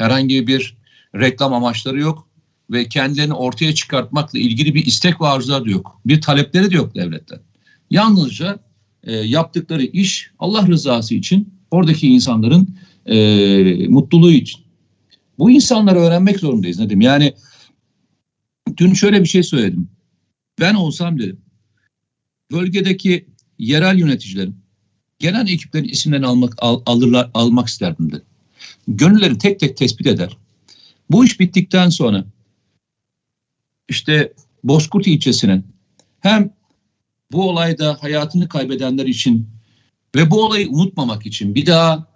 [0.00, 0.76] Herhangi bir
[1.14, 2.28] reklam amaçları yok
[2.70, 6.00] ve kendilerini ortaya çıkartmakla ilgili bir istek ve arzular da yok.
[6.06, 7.38] Bir talepleri de yok devletten.
[7.90, 8.58] Yalnızca
[9.04, 14.60] e, yaptıkları iş Allah rızası için oradaki insanların e, mutluluğu için.
[15.38, 17.00] Bu insanları öğrenmek zorundayız Nedim.
[17.00, 17.34] Yani
[18.76, 19.88] dün şöyle bir şey söyledim.
[20.60, 21.40] Ben olsam dedim
[22.52, 23.26] bölgedeki
[23.58, 24.56] yerel yöneticilerin
[25.18, 28.29] genel ekiplerin isimlerini almak al, alırlar almak isterdim dedim.
[28.96, 30.36] Gönülleri tek tek tespit eder.
[31.10, 32.24] Bu iş bittikten sonra
[33.88, 34.32] işte
[34.64, 35.64] Bozkurt ilçesinin
[36.20, 36.50] hem
[37.32, 39.48] bu olayda hayatını kaybedenler için
[40.16, 42.06] ve bu olayı unutmamak için bir daha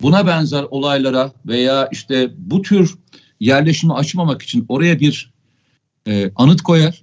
[0.00, 2.98] buna benzer olaylara veya işte bu tür
[3.40, 5.32] yerleşimi açmamak için oraya bir
[6.08, 7.02] e, anıt koyar.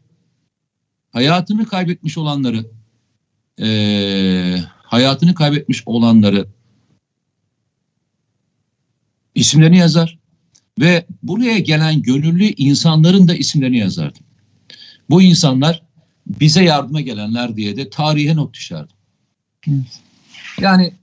[1.12, 2.66] Hayatını kaybetmiş olanları
[3.62, 3.68] e,
[4.84, 6.48] hayatını kaybetmiş olanları
[9.36, 10.20] isimlerini yazar
[10.80, 14.20] ve buraya gelen gönüllü insanların da isimlerini yazardı.
[15.10, 15.84] Bu insanlar
[16.28, 18.94] bize yardıma gelenler diye de tarihe not düşerdi.
[20.62, 20.94] Yani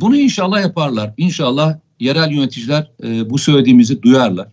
[0.00, 1.14] bunu inşallah yaparlar.
[1.16, 4.48] İnşallah yerel yöneticiler e, bu söylediğimizi duyarlar.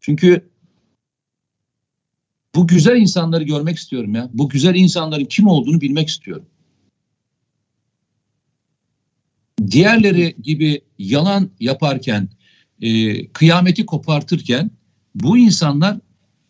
[0.00, 0.50] Çünkü
[2.54, 4.30] bu güzel insanları görmek istiyorum ya.
[4.32, 6.46] Bu güzel insanların kim olduğunu bilmek istiyorum.
[9.70, 12.28] Diğerleri gibi yalan yaparken,
[12.80, 14.70] e, kıyameti kopartırken
[15.14, 15.98] bu insanlar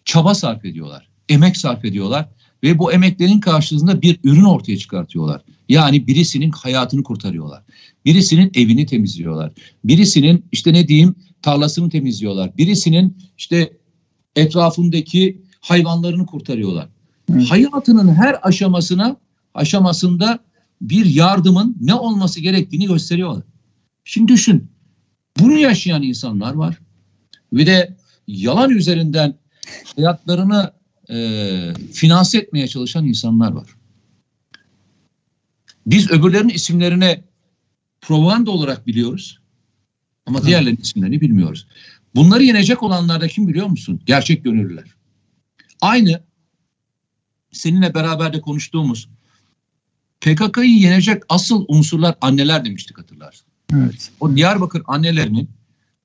[0.04, 2.28] çaba sarf ediyorlar, emek sarf ediyorlar
[2.62, 5.42] ve bu emeklerin karşılığında bir ürün ortaya çıkartıyorlar.
[5.68, 7.62] Yani birisinin hayatını kurtarıyorlar.
[8.04, 9.52] Birisinin evini temizliyorlar.
[9.84, 12.56] Birisinin işte ne diyeyim tarlasını temizliyorlar.
[12.58, 13.72] Birisinin işte
[14.36, 16.88] etrafındaki hayvanlarını kurtarıyorlar.
[17.32, 17.50] Evet.
[17.50, 19.16] Hayatının her aşamasına
[19.54, 20.38] aşamasında
[20.80, 23.42] bir yardımın ne olması gerektiğini gösteriyorlar.
[24.04, 24.70] Şimdi düşün.
[25.40, 26.78] Bunu yaşayan insanlar var.
[27.52, 29.34] Ve de yalan üzerinden
[29.96, 30.72] hayatlarını
[31.10, 33.68] e, finanse etmeye çalışan insanlar var.
[35.86, 37.24] Biz öbürlerinin isimlerine
[38.00, 39.40] propaganda olarak biliyoruz.
[40.26, 40.48] Ama evet.
[40.48, 41.66] diğerlerinin isimlerini bilmiyoruz.
[42.14, 44.00] Bunları yenecek olanlar da kim biliyor musun?
[44.06, 44.94] Gerçek gönüllüler.
[45.80, 46.22] Aynı
[47.52, 49.08] seninle beraber de konuştuğumuz
[50.24, 53.46] PKK'yı yenecek asıl unsurlar anneler demiştik hatırlarsın.
[53.72, 54.10] Evet.
[54.20, 55.50] O Diyarbakır annelerinin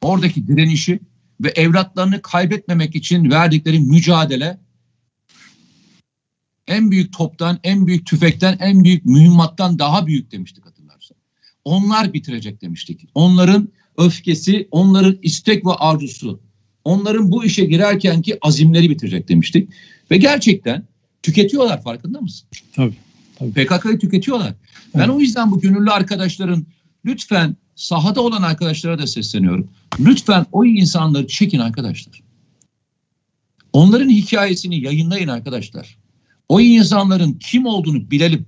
[0.02, 1.00] oradaki direnişi
[1.42, 4.58] ve evlatlarını kaybetmemek için verdikleri mücadele
[6.68, 11.18] en büyük toptan, en büyük tüfekten, en büyük mühimmattan daha büyük demiştik hatırlarsan.
[11.64, 13.10] Onlar bitirecek demiştik.
[13.16, 16.40] Onların öfkesi, onların istek ve arzusu,
[16.84, 19.70] onların bu işe girerkenki azimleri bitirecek demiştik.
[20.12, 20.88] Ve gerçekten
[21.24, 22.48] tüketiyorlar farkında mısın?
[22.74, 22.96] Tabii.
[23.40, 24.54] PKK'yı tüketiyorlar.
[24.96, 25.10] Ben evet.
[25.10, 26.66] o yüzden bu gönüllü arkadaşların
[27.06, 29.70] lütfen sahada olan arkadaşlara da sesleniyorum.
[30.00, 32.22] Lütfen o insanları çekin arkadaşlar.
[33.74, 35.98] Onların hikayesini yayınlayın arkadaşlar.
[36.50, 38.46] O insanların kim olduğunu bilelim.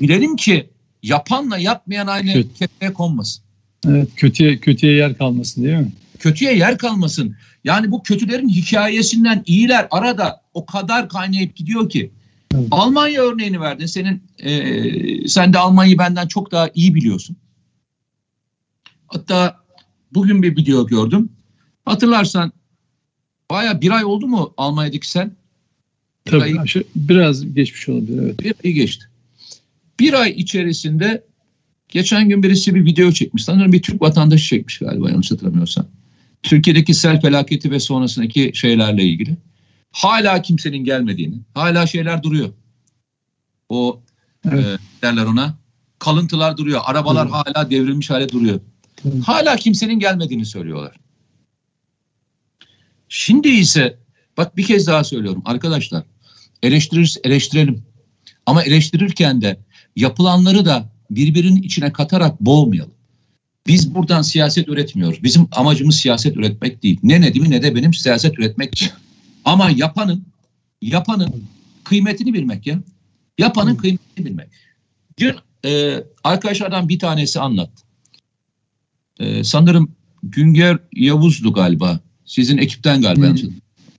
[0.00, 0.70] Bilelim ki
[1.02, 2.54] yapanla yapmayan aynı Kötü.
[2.54, 3.44] kefeye konmasın.
[3.88, 5.92] Evet, kötüye kötüye yer kalmasın değil mi?
[6.18, 7.36] Kötüye yer kalmasın.
[7.64, 12.10] Yani bu kötülerin hikayesinden iyiler arada o kadar kaynayıp gidiyor ki.
[12.54, 12.68] Evet.
[12.70, 13.86] Almanya örneğini verdin.
[13.86, 17.36] Senin e, sen de Almanya'yı benden çok daha iyi biliyorsun.
[19.06, 19.56] Hatta
[20.14, 21.28] bugün bir video gördüm.
[21.84, 22.52] Hatırlarsan
[23.50, 25.36] baya bir ay oldu mu Almanya'daki sen?
[26.24, 28.22] Tabii ay, aşağı, biraz geçmiş olabilir.
[28.22, 28.40] Evet.
[28.40, 29.04] Bir ay geçti.
[30.00, 31.24] Bir ay içerisinde
[31.88, 33.44] geçen gün birisi bir video çekmiş.
[33.44, 35.86] Sanırım bir Türk vatandaşı çekmiş galiba yanlış hatırlamıyorsam.
[36.42, 39.36] Türkiye'deki sel felaketi ve sonrasındaki şeylerle ilgili.
[39.96, 42.52] Hala kimsenin gelmediğini, hala şeyler duruyor.
[43.68, 44.00] O
[44.50, 44.64] evet.
[44.64, 45.58] e, derler ona.
[45.98, 46.80] Kalıntılar duruyor.
[46.84, 47.34] Arabalar evet.
[47.34, 48.60] hala devrilmiş hale duruyor.
[49.04, 49.14] Evet.
[49.24, 50.96] Hala kimsenin gelmediğini söylüyorlar.
[53.08, 53.98] Şimdi ise
[54.36, 56.04] bak bir kez daha söylüyorum arkadaşlar.
[56.62, 57.84] Eleştirir, eleştirelim.
[58.46, 59.60] Ama eleştirirken de
[59.96, 62.94] yapılanları da birbirinin içine katarak boğmayalım.
[63.66, 65.22] Biz buradan siyaset üretmiyoruz.
[65.22, 67.00] Bizim amacımız siyaset üretmek değil.
[67.02, 68.92] Ne Nedim'i ne de benim siyaset üretmek
[69.46, 70.24] Ama yapanın
[70.82, 71.44] yapanın
[71.84, 72.80] kıymetini bilmek ya.
[73.38, 74.48] Yapanın kıymetini bilmek.
[75.18, 77.82] Dün e, arkadaşlardan bir tanesi anlattı.
[79.20, 82.00] E, sanırım Günger Yavuz'du galiba.
[82.24, 83.28] Sizin ekipten galiba.
[83.28, 83.50] Hmm.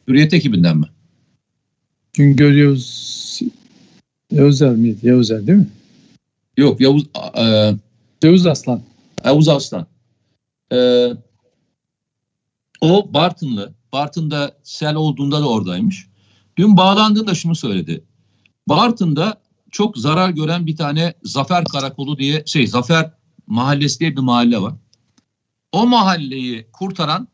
[0.07, 0.86] Hürriyet ekibinden mi?
[2.13, 3.41] Güngör Yavuz
[4.31, 5.07] Yavuzer miydi?
[5.07, 5.67] Yavuzer değil mi?
[6.57, 7.05] Yok Yavuz
[7.38, 7.73] e,
[8.23, 8.81] Yavuz Aslan.
[9.25, 9.88] Yavuz Aslan.
[10.73, 10.77] E,
[12.81, 13.77] o Bartınlı.
[13.93, 16.08] Bartın'da sel olduğunda da oradaymış.
[16.58, 18.04] Dün bağlandığında şunu söyledi.
[18.67, 23.13] Bartın'da çok zarar gören bir tane Zafer Karakolu diye şey Zafer
[23.47, 24.73] Mahallesi diye bir mahalle var.
[25.71, 27.28] O mahalleyi kurtaran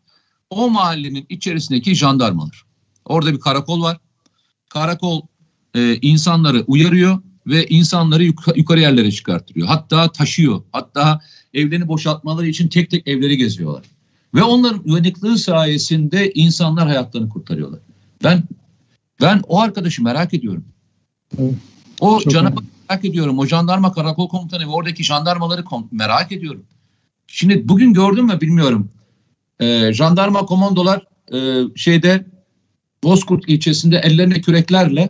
[0.49, 2.63] o mahallenin içerisindeki jandarmalar.
[3.05, 3.97] Orada bir karakol var.
[4.69, 5.21] Karakol
[5.75, 9.67] e, insanları uyarıyor ve insanları yuk- yukarı yerlere çıkartıyor.
[9.67, 10.63] Hatta taşıyor.
[10.71, 11.21] Hatta
[11.53, 13.83] evlerini boşaltmaları için tek tek evleri geziyorlar.
[14.35, 17.79] Ve onların uyanıklığı sayesinde insanlar hayatlarını kurtarıyorlar.
[18.23, 18.43] Ben
[19.21, 20.65] ben o arkadaşı merak ediyorum.
[21.39, 21.53] Evet.
[21.99, 23.39] O canavarı merak ediyorum.
[23.39, 26.63] O jandarma karakol komutanı ve oradaki jandarmaları merak ediyorum.
[27.27, 28.89] Şimdi bugün gördüm mü bilmiyorum.
[29.59, 32.25] Ee, jandarma komandolar e, şeyde
[33.03, 35.09] Bozkurt ilçesinde ellerine küreklerle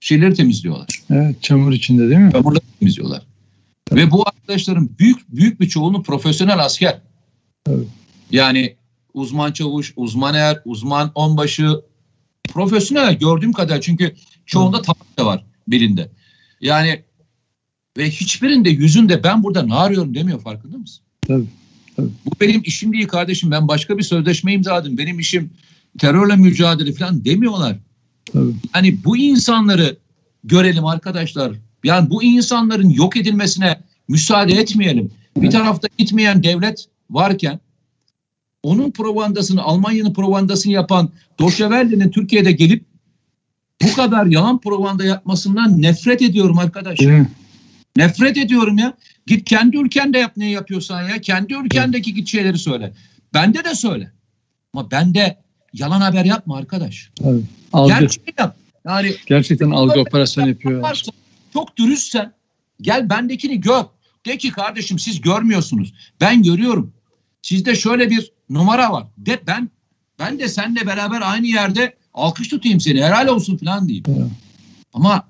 [0.00, 0.88] şeyleri temizliyorlar.
[1.10, 2.32] Evet, çamur içinde değil mi?
[2.32, 3.22] Çamurları temizliyorlar.
[3.84, 4.00] Tabii.
[4.00, 7.00] Ve bu arkadaşların büyük büyük bir çoğunluğu profesyonel asker.
[7.68, 7.86] Evet.
[8.30, 8.76] Yani
[9.14, 11.80] uzman çavuş, uzman er, uzman onbaşı,
[12.48, 14.14] profesyonel gördüğüm kadar çünkü
[14.46, 16.10] çoğunda tabak da var belinde.
[16.60, 17.02] Yani
[17.96, 21.04] ve hiçbirinde yüzünde ben burada ne arıyorum demiyor farkında mısın?
[21.26, 21.46] Tabii,
[21.96, 22.08] tabii.
[22.24, 23.50] Bu benim işim değil kardeşim.
[23.50, 24.98] Ben başka bir sözleşme imzaladım.
[24.98, 25.50] Benim işim
[25.98, 27.76] terörle mücadele falan demiyorlar.
[28.32, 28.52] Tabii.
[28.74, 29.96] Yani bu insanları
[30.44, 31.52] görelim arkadaşlar.
[31.84, 35.10] Yani bu insanların yok edilmesine müsaade etmeyelim.
[35.36, 35.46] Evet.
[35.46, 37.60] Bir tarafta gitmeyen devlet varken
[38.62, 42.84] onun propagandasını, Almanya'nın propagandasını yapan Doşevelle'nin Türkiye'de gelip
[43.82, 46.98] bu kadar yalan propaganda yapmasından nefret ediyorum arkadaş.
[47.02, 47.26] Evet.
[47.96, 48.94] Nefret ediyorum ya.
[49.26, 51.20] Git kendi ülkende yap ne yapıyorsan ya.
[51.20, 52.92] Kendi ülkendeki git şeyleri söyle.
[53.34, 54.12] Bende de söyle.
[54.72, 55.38] Ama bende
[55.72, 57.10] yalan haber yapma arkadaş.
[57.24, 57.42] Evet.
[57.72, 58.00] Algı.
[58.00, 58.56] Gerçek yap.
[58.84, 60.96] Yani gerçekten algı operasyonu yapıyor.
[61.52, 62.32] çok dürüstsen
[62.80, 63.84] gel bendekini gör.
[64.26, 65.94] De ki kardeşim siz görmüyorsunuz.
[66.20, 66.92] Ben görüyorum.
[67.42, 69.06] Sizde şöyle bir numara var.
[69.18, 69.68] De ben
[70.18, 73.02] ben de seninle beraber aynı yerde alkış tutayım seni.
[73.02, 74.04] Helal olsun falan diyeyim.
[74.08, 74.30] Evet.
[74.94, 75.22] Ama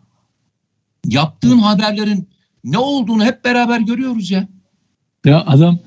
[1.06, 2.28] yaptığın haberlerin
[2.64, 4.48] ne olduğunu hep beraber görüyoruz ya.
[5.24, 5.78] Ya adam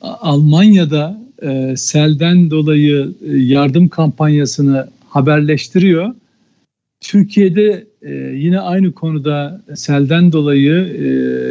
[0.00, 6.14] Almanya'da e, selden dolayı e, yardım kampanyasını haberleştiriyor.
[7.00, 11.06] Türkiye'de e, yine aynı konuda selden dolayı e,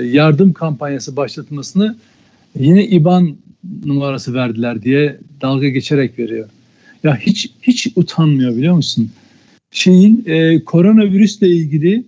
[0.07, 1.95] yardım kampanyası başlatmasını
[2.59, 3.37] yine İBAN
[3.85, 6.49] numarası verdiler diye dalga geçerek veriyor.
[7.03, 9.11] Ya hiç hiç utanmıyor biliyor musun?
[9.71, 12.03] Şeyin e, koronavirüsle ilgili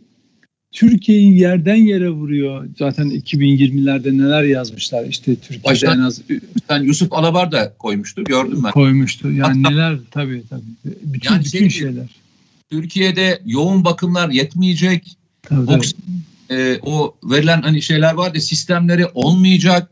[0.72, 2.68] Türkiye'yi yerden yere vuruyor.
[2.78, 6.22] Zaten 2020'lerde neler yazmışlar işte Türkiye'de Baştan, en az
[6.68, 8.72] sen Yusuf Alabar da koymuştu gördüm ben.
[8.72, 9.32] Koymuştu.
[9.32, 10.96] Yani Hatta, neler tabii tabii.
[11.04, 12.06] Bütün yani bütün şey, şeyler.
[12.70, 15.18] Türkiye'de yoğun bakımlar yetmeyecek.
[15.42, 15.88] Tabii, tabii.
[16.50, 19.90] E, o verilen hani şeyler vardı sistemleri olmayacak.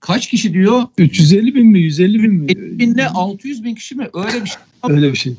[0.00, 0.82] Kaç kişi diyor?
[0.98, 2.46] 350 bin mi 150 bin mi?
[2.52, 4.08] 50 binle 600 bin kişi mi?
[4.14, 4.58] Öyle bir şey.
[4.88, 5.34] Öyle bir şey.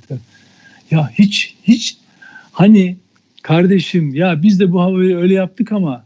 [0.92, 1.98] Ya hiç hiç
[2.52, 2.98] hani
[3.42, 6.06] kardeşim ya biz de bu havayı öyle yaptık ama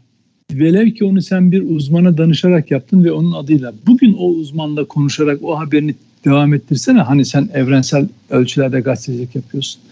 [0.52, 5.42] velev ki onu sen bir uzmana danışarak yaptın ve onun adıyla bugün o uzmanla konuşarak
[5.42, 7.00] o haberini devam ettirsene.
[7.00, 9.82] Hani sen evrensel ölçülerde gazetecilik yapıyorsun.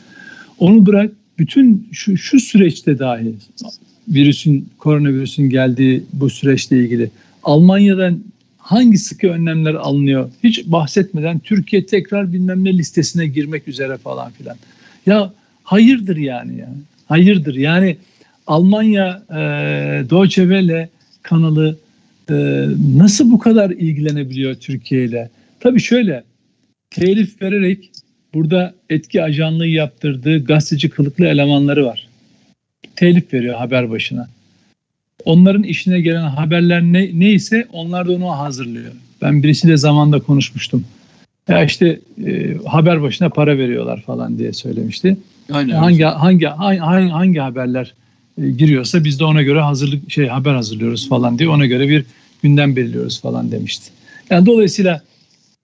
[0.59, 3.35] Onu bırak bütün şu, şu süreçte dahi
[4.09, 7.11] virüsün koronavirüsün geldiği bu süreçle ilgili
[7.43, 8.21] Almanya'dan
[8.65, 14.57] hangi sıkı önlemler alınıyor hiç bahsetmeden Türkiye tekrar bilmem ne listesine girmek üzere falan filan.
[15.07, 16.69] Ya hayırdır yani ya.
[17.07, 17.97] Hayırdır yani
[18.47, 19.35] Almanya e,
[20.11, 20.89] Deutsche Welle
[21.23, 21.79] kanalı
[22.31, 22.35] e,
[22.97, 25.31] nasıl bu kadar ilgilenebiliyor Türkiye ile?
[25.61, 26.25] Tabii şöyle
[26.91, 27.91] telif vererek
[28.35, 32.09] burada etki ajanlığı yaptırdığı gazeteci kılıklı elemanları var.
[32.97, 34.29] Telif veriyor haber başına.
[35.25, 38.93] Onların işine gelen haberler ne, neyse onlar da onu hazırlıyor.
[39.23, 40.85] Ben birisiyle zamanda konuşmuştum.
[41.49, 45.17] Ya işte e, haber başına para veriyorlar falan diye söylemişti.
[45.53, 45.75] Aynen.
[45.75, 47.95] Hangi hangi hangi hangi haberler
[48.43, 52.05] e, giriyorsa biz de ona göre hazırlık şey haber hazırlıyoruz falan diye ona göre bir
[52.43, 53.91] gündem belirliyoruz falan demişti.
[54.31, 55.03] Yani dolayısıyla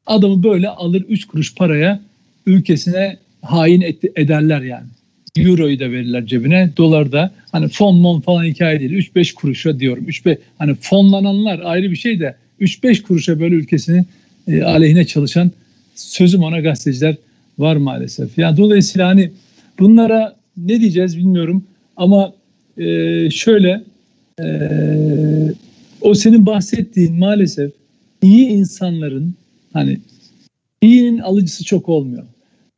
[0.07, 2.01] adamı böyle alır 3 kuruş paraya
[2.47, 4.87] ülkesine hain et, ederler yani.
[5.37, 8.93] Euro'yu da verirler cebine, dolar da hani fon mon falan hikaye değil.
[8.93, 10.05] 3-5 kuruşa diyorum.
[10.09, 10.25] 3
[10.59, 14.05] hani fonlananlar ayrı bir şey de 3-5 kuruşa böyle ülkesini
[14.49, 15.51] e, aleyhine çalışan
[15.95, 17.17] sözüm ona gazeteciler
[17.59, 18.39] var maalesef.
[18.39, 19.31] Yani dolayısıyla hani
[19.79, 21.65] bunlara ne diyeceğiz bilmiyorum
[21.97, 22.33] ama
[22.79, 23.83] e, şöyle
[24.43, 24.47] e,
[26.01, 27.73] o senin bahsettiğin maalesef
[28.23, 29.35] iyi insanların
[29.73, 29.99] hani
[30.83, 32.25] iyinin alıcısı çok olmuyor.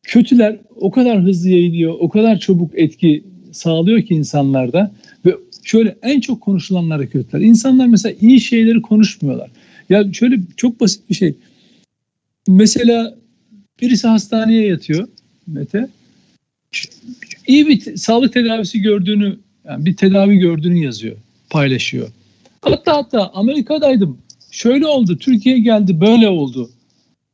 [0.03, 4.95] Kötüler o kadar hızlı yayılıyor, o kadar çabuk etki sağlıyor ki insanlarda
[5.27, 7.41] ve şöyle en çok konuşulanlara kötüler.
[7.41, 9.51] İnsanlar mesela iyi şeyleri konuşmuyorlar.
[9.89, 11.35] Ya şöyle çok basit bir şey.
[12.49, 13.15] Mesela
[13.81, 15.09] birisi hastaneye yatıyor
[15.47, 15.89] Mete.
[17.47, 21.17] İyi bir sağlık tedavisi gördüğünü, yani bir tedavi gördüğünü yazıyor,
[21.51, 22.09] paylaşıyor.
[22.63, 24.19] Hatta hatta Amerika'daydım.
[24.51, 26.71] Şöyle oldu, Türkiye geldi, böyle oldu.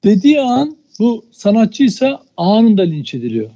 [0.05, 3.51] Dediği an bu sanatçıysa anında linç ediliyor.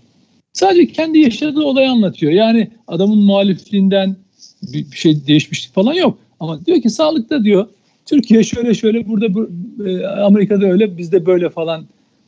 [0.52, 2.33] Sadece kendi yaşadığı olayı anlatıyor.
[2.33, 4.16] Yani adamın muhalifliğinden
[4.62, 6.18] bir şey değişmişlik falan yok.
[6.40, 7.68] Ama diyor ki sağlıkta diyor
[8.07, 9.50] Türkiye şöyle şöyle burada bu,
[9.87, 11.87] e, Amerika'da öyle bizde böyle falan.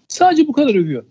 [0.08, 1.04] Sadece bu kadar övüyor.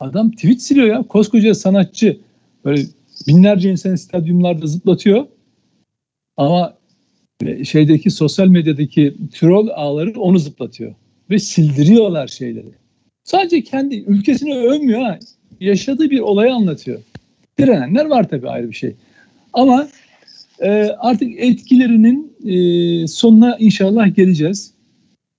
[0.00, 1.02] Adam tweet siliyor ya.
[1.02, 2.20] Koskoca sanatçı
[2.64, 2.82] böyle
[3.28, 5.26] binlerce insan stadyumlarda zıplatıyor.
[6.36, 6.74] Ama
[7.64, 10.94] şeydeki sosyal medyadaki troll ağları onu zıplatıyor.
[11.30, 12.81] Ve sildiriyorlar şeyleri.
[13.24, 15.18] Sadece kendi ülkesini övmüyor ha.
[15.60, 17.00] Yaşadığı bir olayı anlatıyor.
[17.58, 18.94] Direnenler var tabii ayrı bir şey.
[19.52, 19.88] Ama
[20.60, 24.72] e, artık etkilerinin e, sonuna inşallah geleceğiz.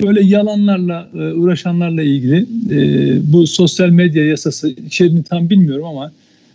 [0.01, 6.11] Böyle yalanlarla e, uğraşanlarla ilgili e, bu sosyal medya yasası içeriğini tam bilmiyorum ama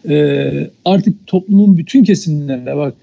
[0.08, 2.94] e, artık toplumun bütün kesimlerine bak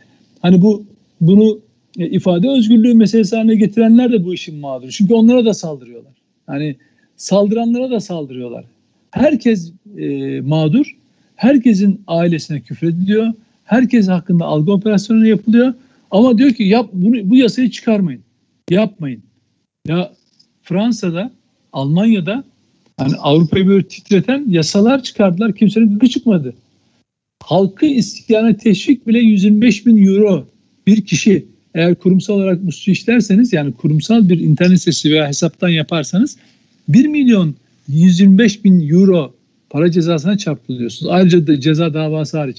[0.42, 0.86] hani bu
[1.22, 1.60] bunu
[2.00, 4.92] e, ifade özgürlüğü meselesi haline getirenler de bu işin mağduru.
[4.92, 6.14] Çünkü onlara da saldırıyorlar.
[6.48, 6.76] Hani
[7.18, 8.66] saldıranlara da saldırıyorlar.
[9.12, 10.98] Herkes e, mağdur.
[11.36, 13.34] Herkesin ailesine küfrediliyor.
[13.64, 15.74] Herkes hakkında algı operasyonu yapılıyor.
[16.12, 18.22] Ama diyor ki yap bunu bu yasayı çıkarmayın.
[18.70, 19.24] Yapmayın.
[19.88, 20.12] Ya
[20.64, 21.32] Fransa'da,
[21.74, 22.44] Almanya'da
[22.98, 25.56] hani Avrupa'yı böyle titreten yasalar çıkardılar.
[25.56, 26.54] Kimsenin gıkı çıkmadı.
[27.44, 30.48] Halkı isyana teşvik bile 125 bin euro
[30.88, 36.38] bir kişi eğer kurumsal olarak bu işlerseniz yani kurumsal bir internet sitesi veya hesaptan yaparsanız
[36.88, 37.56] 1 milyon
[37.88, 39.34] 125 bin euro
[39.70, 41.12] para cezasına çarptırılıyorsunuz.
[41.12, 42.58] Ayrıca da ceza davası hariç.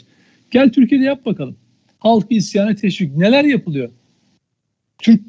[0.50, 1.56] Gel Türkiye'de yap bakalım.
[1.98, 3.16] Halkı isyana teşvik.
[3.16, 3.90] Neler yapılıyor?
[4.98, 5.20] Türk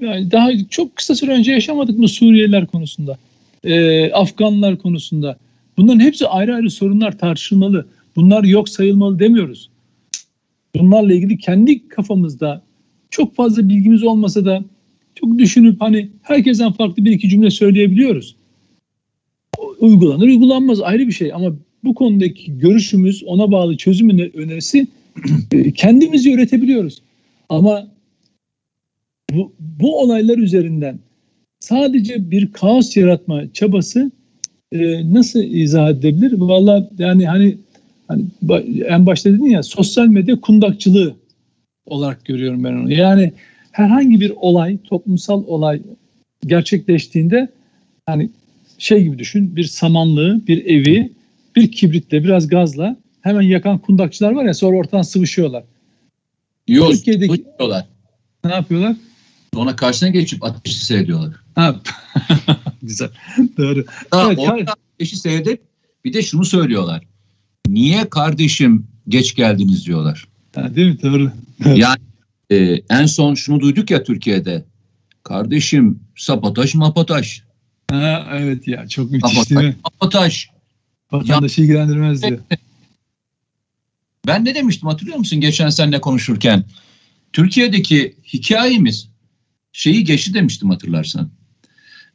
[0.00, 3.18] yani daha çok kısa süre önce yaşamadık mı Suriyeliler konusunda?
[3.64, 5.38] Ee, Afganlar konusunda.
[5.76, 7.86] Bunların hepsi ayrı ayrı sorunlar tartışılmalı.
[8.16, 9.70] Bunlar yok sayılmalı demiyoruz.
[10.74, 12.62] Bunlarla ilgili kendi kafamızda
[13.10, 14.64] çok fazla bilgimiz olmasa da
[15.14, 18.36] çok düşünüp hani herkesten farklı bir iki cümle söyleyebiliyoruz.
[19.80, 24.86] Uygulanır uygulanmaz ayrı bir şey ama bu konudaki görüşümüz ona bağlı çözüm önerisi
[25.52, 27.02] e, kendimizi üretebiliyoruz.
[27.48, 27.88] Ama
[29.32, 30.98] bu, bu olaylar üzerinden
[31.60, 34.10] sadece bir kaos yaratma çabası
[34.72, 36.32] e, nasıl izah edilebilir?
[36.38, 37.58] Valla yani hani,
[38.08, 38.24] hani
[38.88, 41.14] en başta dedin ya sosyal medya kundakçılığı
[41.86, 42.92] olarak görüyorum ben onu.
[42.92, 43.32] Yani
[43.72, 45.82] herhangi bir olay, toplumsal olay
[46.46, 47.48] gerçekleştiğinde
[48.06, 48.30] hani
[48.78, 51.12] şey gibi düşün bir samanlığı, bir evi
[51.56, 55.64] bir kibritle biraz gazla hemen yakan kundakçılar var ya sonra ortadan sıvışıyorlar.
[56.68, 57.44] Yok Türkiye'deki...
[58.44, 58.96] Ne yapıyorlar?
[59.56, 61.34] Ona karşısına geçip ateşi seyrediyorlar.
[61.54, 61.80] Ha.
[62.82, 63.08] Güzel.
[63.56, 63.84] Doğru.
[64.10, 65.62] Ha, evet, orada ateşi seyredip
[66.04, 67.04] bir de şunu söylüyorlar.
[67.68, 70.28] Niye kardeşim geç geldiniz diyorlar.
[70.54, 71.02] Ha, değil mi?
[71.02, 71.32] Doğru.
[71.74, 71.98] yani
[72.50, 74.64] e, en son şunu duyduk ya Türkiye'de.
[75.22, 77.42] Kardeşim sabotaj mapotaj.
[77.90, 79.76] Ha, evet ya çok müthiş sabotaj, değil mi?
[79.92, 80.46] Sabotaj.
[81.12, 82.38] Vatandaşı ilgilendirmez diyor.
[84.26, 86.64] Ben ne demiştim hatırlıyor musun geçen seninle konuşurken?
[87.32, 89.08] Türkiye'deki hikayemiz
[89.72, 91.30] şeyi geçti demiştim hatırlarsan.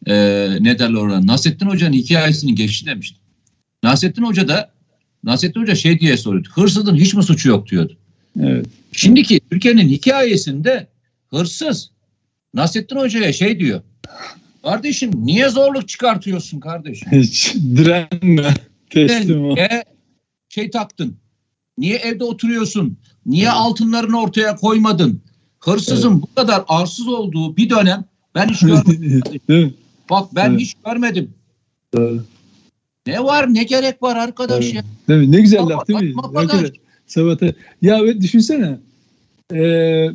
[0.08, 1.28] Ee, ne derler orada?
[1.28, 3.18] Nasrettin Hoca'nın hikayesini geçti demiştim.
[3.84, 4.72] Nasrettin Hoca da
[5.24, 6.50] Nasrettin Hoca şey diye soruyordu.
[6.52, 7.98] Hırsızın hiç mi suçu yok diyordu.
[8.40, 8.66] Evet.
[8.92, 10.88] Şimdiki Türkiye'nin hikayesinde
[11.30, 11.90] hırsız
[12.54, 13.82] Nasrettin Hoca'ya şey diyor.
[14.64, 17.12] Kardeşim niye zorluk çıkartıyorsun kardeşim?
[17.12, 18.54] Hiç direnme.
[18.90, 19.56] Teslim ol.
[19.56, 19.84] Niye
[20.50, 21.16] şey taktın?
[21.78, 22.98] Niye evde oturuyorsun?
[23.26, 25.22] Niye altınlarını ortaya koymadın?
[25.60, 28.06] Hırsızın bu kadar arsız olduğu bir dönem
[28.36, 29.24] ben hiç görmedim.
[30.10, 30.60] Bak ben Evet.
[30.60, 31.34] hiç görmedim.
[31.94, 32.24] Doğru.
[33.08, 34.74] Ne var ne gerek var arkadaş Evet.
[34.76, 34.84] ya?
[35.08, 35.32] Değil mi?
[35.32, 36.22] Ne güzel laf değil mi?
[36.34, 36.72] kadar-
[37.08, 37.54] Sabahta.
[37.82, 38.78] Ya düşünsene.
[39.54, 40.08] Ee,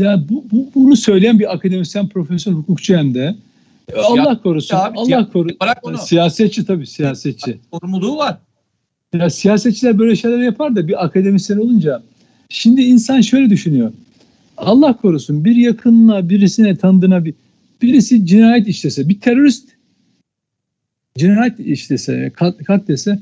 [0.00, 3.36] ya bu, bu- bunu söyleyen bir akademisyen, profesör, hukukçu hem de.
[3.92, 4.76] Ee, Allah korusun.
[4.76, 5.58] abi, Allah korusun.
[5.60, 5.98] Bırak onu.
[5.98, 7.58] Siyasetçi tabii siyasetçi.
[7.72, 8.38] Sorumluluğu var.
[9.14, 12.02] Ya siyasetçiler böyle şeyler yapar da bir akademisyen olunca
[12.48, 13.92] şimdi insan şöyle düşünüyor.
[14.56, 17.34] Allah korusun bir yakınına birisine tanıdığına bir
[17.82, 19.68] birisi cinayet işlese bir terörist
[21.18, 23.18] cinayet işlese kat, katlese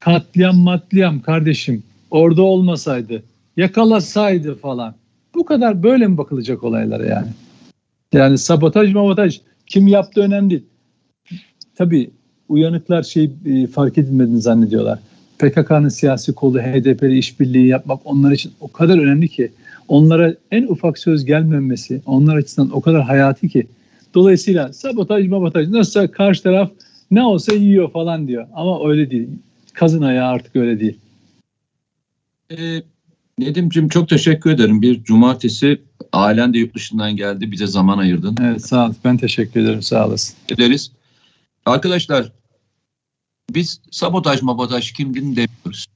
[0.00, 3.22] katliam matliam kardeşim orada olmasaydı
[3.56, 4.94] yakalasaydı falan
[5.34, 7.28] bu kadar böyle mi bakılacak olaylara yani?
[8.12, 10.64] Yani sabotaj mabotaj kim yaptı önemli değil.
[11.74, 12.10] Tabii
[12.48, 14.98] uyanıklar şey e, fark edilmediğini zannediyorlar.
[15.38, 19.52] PKK'nın siyasi kolu HDP'li işbirliği yapmak onlar için o kadar önemli ki
[19.88, 23.66] onlara en ufak söz gelmemesi onlar açısından o kadar hayati ki.
[24.14, 26.70] Dolayısıyla sabotaj mabotaj nasılsa karşı taraf
[27.10, 28.46] ne olsa yiyor falan diyor.
[28.54, 29.28] Ama öyle değil.
[29.72, 30.98] Kazın ayağı artık öyle değil.
[32.50, 32.82] Ee,
[33.38, 34.82] Nedim'cim çok teşekkür ederim.
[34.82, 35.82] Bir cumartesi
[36.12, 37.52] ailen de yurt dışından geldi.
[37.52, 38.36] Bize zaman ayırdın.
[38.42, 38.94] Evet sağ ol.
[39.04, 39.82] Ben teşekkür ederim.
[39.82, 40.36] Sağ olasın.
[40.48, 40.90] Ederiz.
[41.66, 42.32] Arkadaşlar
[43.50, 45.86] biz sabotaj mabotaj kimliğini demiyoruz.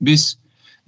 [0.00, 0.38] Biz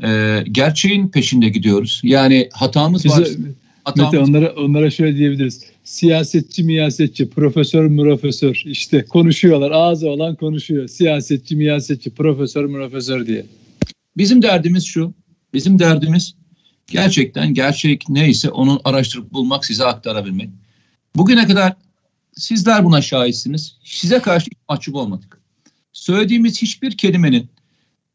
[0.03, 2.01] e, gerçeğin peşinde gidiyoruz.
[2.05, 3.21] Yani hatamız var.
[3.21, 3.39] Bize,
[3.85, 5.65] Hatamız Mete onlara, onlara şöyle diyebiliriz.
[5.85, 9.71] Siyasetçi miyasetçi, profesör profesör işte konuşuyorlar.
[9.71, 10.89] Ağzı olan konuşuyor.
[10.89, 13.47] Siyasetçi miyasetçi, profesör profesör diye.
[14.17, 15.15] Bizim derdimiz şu.
[15.55, 16.35] Bizim derdimiz
[16.87, 20.51] gerçekten gerçek neyse onu araştırıp bulmak, size aktarabilmek.
[21.17, 21.77] Bugüne kadar
[22.37, 23.77] sizler buna şahitsiniz.
[23.85, 25.41] Size karşı mahcup olmadık.
[25.93, 27.51] Söylediğimiz hiçbir kelimenin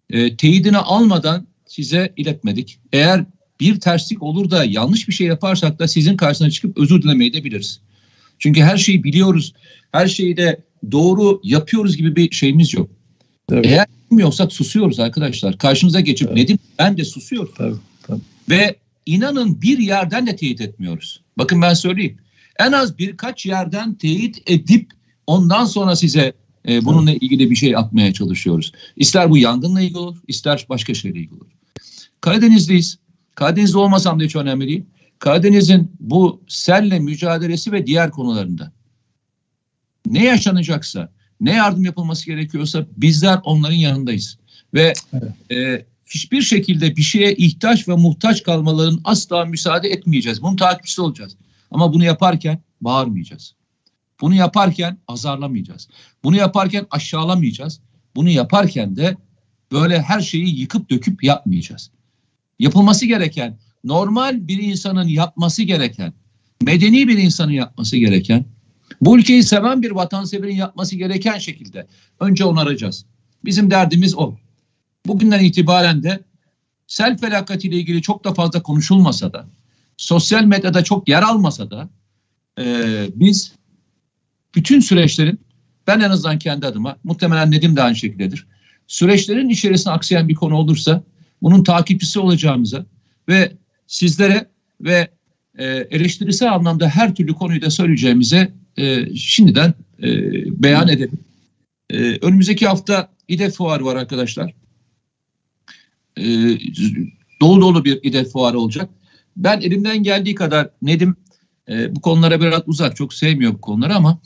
[0.10, 2.80] e, teyidini almadan size iletmedik.
[2.94, 3.26] Eğer
[3.60, 7.44] bir terslik olur da yanlış bir şey yaparsak da sizin karşısına çıkıp özür dilemeyi de
[7.44, 7.80] biliriz.
[8.40, 9.54] Çünkü her şeyi biliyoruz,
[9.92, 12.90] her şeyi de doğru yapıyoruz gibi bir şeyimiz yok.
[13.48, 13.68] Tabii.
[13.68, 15.58] Eğer bilmiyorsak susuyoruz arkadaşlar.
[15.58, 16.38] Karşımıza geçip Evet.
[16.38, 17.54] Nedim ben de susuyorum.
[17.58, 18.22] Tabii, tabii.
[18.50, 18.76] Ve
[19.06, 21.22] inanın bir yerden de teyit etmiyoruz.
[21.38, 22.18] Bakın ben söyleyeyim.
[22.60, 24.92] En az birkaç yerden teyit edip
[25.28, 26.34] ondan sonra size
[26.68, 28.72] e, bununla ilgili bir şey atmaya çalışıyoruz.
[28.96, 31.52] İster bu yangınla ilgili olur, ister başka şeyle ilgili olur.
[32.22, 33.00] Karadeniz'deyiz.
[33.36, 34.84] Karadeniz'de olmasam da hiç önemli değil.
[35.20, 38.72] Karadeniz'in bu selle mücadelesi ve diğer konularında
[40.06, 44.38] ne yaşanacaksa, ne yardım yapılması gerekiyorsa bizler onların yanındayız.
[44.74, 44.94] Ve
[45.52, 50.42] e, hiçbir şekilde bir şeye ihtiyaç ve muhtaç kalmalarının asla müsaade etmeyeceğiz.
[50.42, 51.36] Bunun takipçisi olacağız.
[51.72, 53.56] Ama bunu yaparken bağırmayacağız.
[54.22, 55.88] Bunu yaparken azarlamayacağız.
[56.24, 57.82] Bunu yaparken aşağılamayacağız.
[58.16, 59.18] Bunu yaparken de
[59.72, 61.92] böyle her şeyi yıkıp döküp yapmayacağız.
[62.60, 66.14] Yapılması gereken, normal bir insanın yapması gereken,
[66.62, 68.46] medeni bir insanın yapması gereken,
[69.06, 71.88] bu ülkeyi seven bir vatanseverin yapması gereken şekilde
[72.20, 73.06] önce onaracağız.
[73.46, 74.36] Bizim derdimiz o.
[75.06, 76.24] Bugünden itibaren de
[76.88, 79.48] sel felakatiyle ilgili çok da fazla konuşulmasa da,
[79.98, 81.90] sosyal medyada çok yer almasa da
[82.60, 82.66] e,
[83.16, 83.54] biz
[84.56, 85.40] bütün süreçlerin,
[85.88, 88.48] ben en azından kendi adıma, muhtemelen Nedim de aynı şekildedir.
[88.88, 91.04] Süreçlerin içerisine aksayan bir konu olursa
[91.42, 92.86] bunun takipçisi olacağımıza
[93.30, 93.52] ve
[93.88, 94.50] sizlere
[94.82, 95.08] ve
[95.58, 100.10] e, eleştirisel anlamda her türlü konuyu da söyleyeceğimize e, şimdiden e,
[100.64, 101.20] beyan edelim.
[101.90, 104.54] E, önümüzdeki hafta İDE fuarı var arkadaşlar.
[106.18, 106.24] E,
[107.42, 108.90] dolu dolu bir İDE fuarı olacak.
[109.38, 111.16] Ben elimden geldiği kadar Nedim
[111.70, 112.96] e, bu konulara biraz uzak.
[112.96, 114.20] Çok sevmiyor bu konuları ama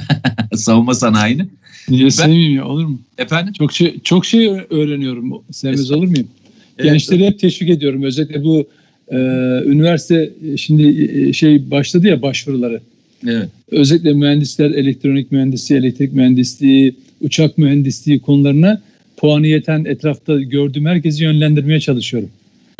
[0.54, 1.48] savunma sanayini.
[1.88, 3.00] Niye sevmeyeyim ya olur mu?
[3.18, 3.52] Efendim?
[3.52, 5.44] Çok şey çok şey öğreniyorum.
[5.50, 6.28] Sevmez olur muyum?
[6.78, 6.92] Evet.
[6.92, 8.02] Gençleri hep teşvik ediyorum.
[8.02, 8.68] Özellikle bu
[9.08, 9.16] e,
[9.64, 12.80] üniversite e, şimdi e, şey başladı ya başvuruları.
[13.26, 13.48] Evet.
[13.70, 18.80] Özellikle mühendisler elektronik mühendisliği, elektrik mühendisliği, uçak mühendisliği konularına
[19.16, 22.30] puanı yeten etrafta gördüğüm herkesi yönlendirmeye çalışıyorum.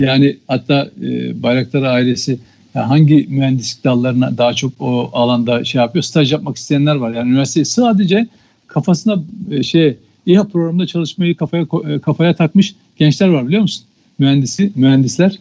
[0.01, 2.38] Yani hatta e, Bayraktar ailesi
[2.74, 7.14] ya hangi mühendislik dallarına daha çok o alanda şey yapıyor, staj yapmak isteyenler var.
[7.14, 8.26] Yani üniversiteyi sadece
[8.66, 13.84] kafasına e, şey İHA programında çalışmayı kafaya e, kafaya takmış gençler var biliyor musun?
[14.18, 15.38] Mühendisi, mühendisler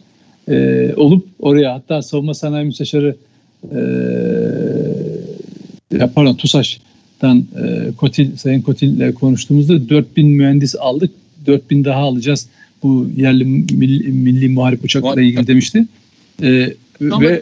[0.48, 3.16] e, olup oraya hatta savunma sanayi müsteşarı
[3.64, 3.78] e,
[5.98, 11.10] pardon TUSAŞ'tan e, Kotil, Sayın Kotil ile konuştuğumuzda 4000 mühendis aldık.
[11.46, 12.48] 4000 daha alacağız.
[12.82, 15.86] Bu yerli milli, milli muharip uçaklarla ilgili demişti.
[16.42, 17.40] E, ve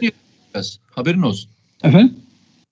[0.91, 1.49] haberin olsun.
[1.83, 2.13] Efendim?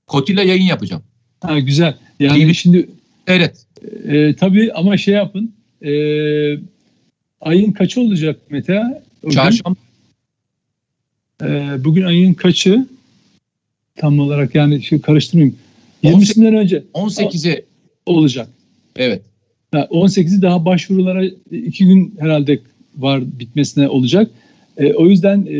[0.07, 1.03] Kotile yayın yapacağım.
[1.41, 1.97] Ha, güzel.
[2.19, 2.89] Yani TV şimdi
[3.27, 3.65] Evet.
[4.07, 5.53] e, tabii ama şey yapın.
[5.81, 5.91] E,
[7.41, 8.83] ayın kaçı olacak Mete?
[9.31, 9.79] Çarşamba
[11.43, 12.87] E, bugün ayın kaçı?
[13.95, 15.57] Tam olarak yani şu karıştırmayayım.
[16.03, 17.65] 20'sinden önce 18'i
[18.05, 18.49] olacak.
[18.95, 19.21] evet.
[19.71, 22.59] Ha, 18'i daha başvurulara iki gün herhalde
[22.97, 24.31] var bitmesine olacak.
[24.77, 25.55] E, o yüzden e,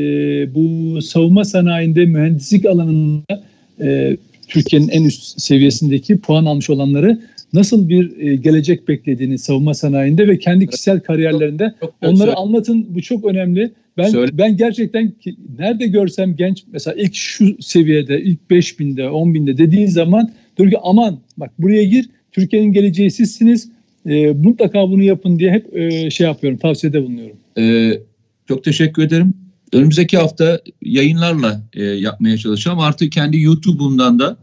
[0.56, 3.44] bu savunma sanayinde mühendislik alanında
[3.82, 4.18] e,
[4.48, 7.20] Türkiye'nin en üst seviyesindeki puan almış olanları
[7.54, 12.88] nasıl bir e, gelecek beklediğini savunma sanayinde ve kendi kişisel kariyerlerinde Çok onları söyle- anlatın.
[12.90, 13.72] Bu çok önemli.
[13.98, 14.32] Ben Söyle.
[14.38, 20.32] ben gerçekten ki- nerede görsem genç mesela ilk şu seviyede ilk 5000'de 10.000'de dediğin zaman
[20.58, 23.70] diyor ki aman bak buraya gir Türkiye'nin geleceği sizsiniz.
[24.06, 27.38] E, mutlaka bunu yapın diye hep e, şey yapıyorum tavsiyede bulunuyorum.
[27.60, 28.00] Ee,
[28.48, 29.34] çok teşekkür ederim.
[29.74, 32.80] Önümüzdeki hafta yayınlarla e, yapmaya çalışacağım.
[32.80, 34.38] Artık kendi YouTube'umdan da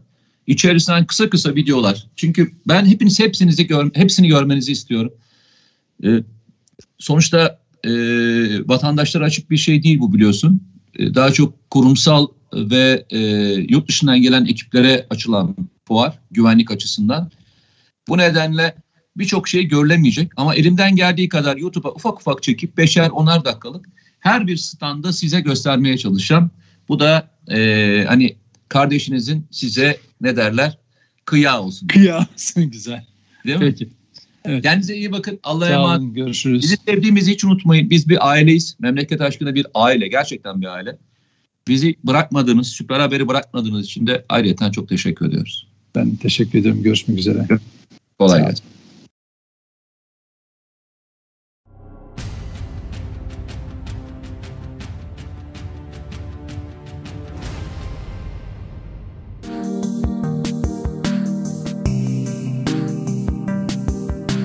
[0.47, 2.07] içerisinden kısa kısa videolar.
[2.15, 5.13] Çünkü ben hepiniz hepsinizi gör, hepsini görmenizi istiyorum.
[6.03, 6.23] Ee,
[6.99, 7.91] sonuçta e,
[8.67, 10.63] vatandaşlara açık bir şey değil bu biliyorsun.
[10.99, 13.19] E, daha çok kurumsal ve e,
[13.69, 15.55] yurt dışından gelen ekiplere açılan
[15.87, 17.31] fuar güvenlik açısından.
[18.07, 18.75] Bu nedenle
[19.17, 23.85] birçok şey görülemeyecek ama elimden geldiği kadar YouTube'a ufak ufak çekip beşer onar dakikalık
[24.19, 26.51] her bir standa size göstermeye çalışacağım.
[26.89, 28.35] Bu da e, hani
[28.69, 30.77] kardeşinizin size ne derler
[31.25, 31.87] kıya olsun.
[31.87, 33.05] Kıyasın güzel.
[33.45, 33.65] Değil mi?
[33.65, 33.89] Peki.
[34.61, 35.39] Kendinize iyi bakın.
[35.43, 36.01] Allah'a emanet.
[36.01, 36.13] olun.
[36.13, 36.63] Görüşürüz.
[36.63, 37.89] Bizi sevdiğimizi hiç unutmayın.
[37.89, 38.75] Biz bir aileyiz.
[38.79, 40.07] Memleket aşkına bir aile.
[40.07, 40.97] Gerçekten bir aile.
[41.67, 45.67] Bizi bırakmadığınız, süper haberi bırakmadığınız için de ayrıca çok teşekkür ediyoruz.
[45.95, 46.83] Ben teşekkür ederim.
[46.83, 47.47] Görüşmek üzere.
[48.19, 48.65] Kolay gelsin.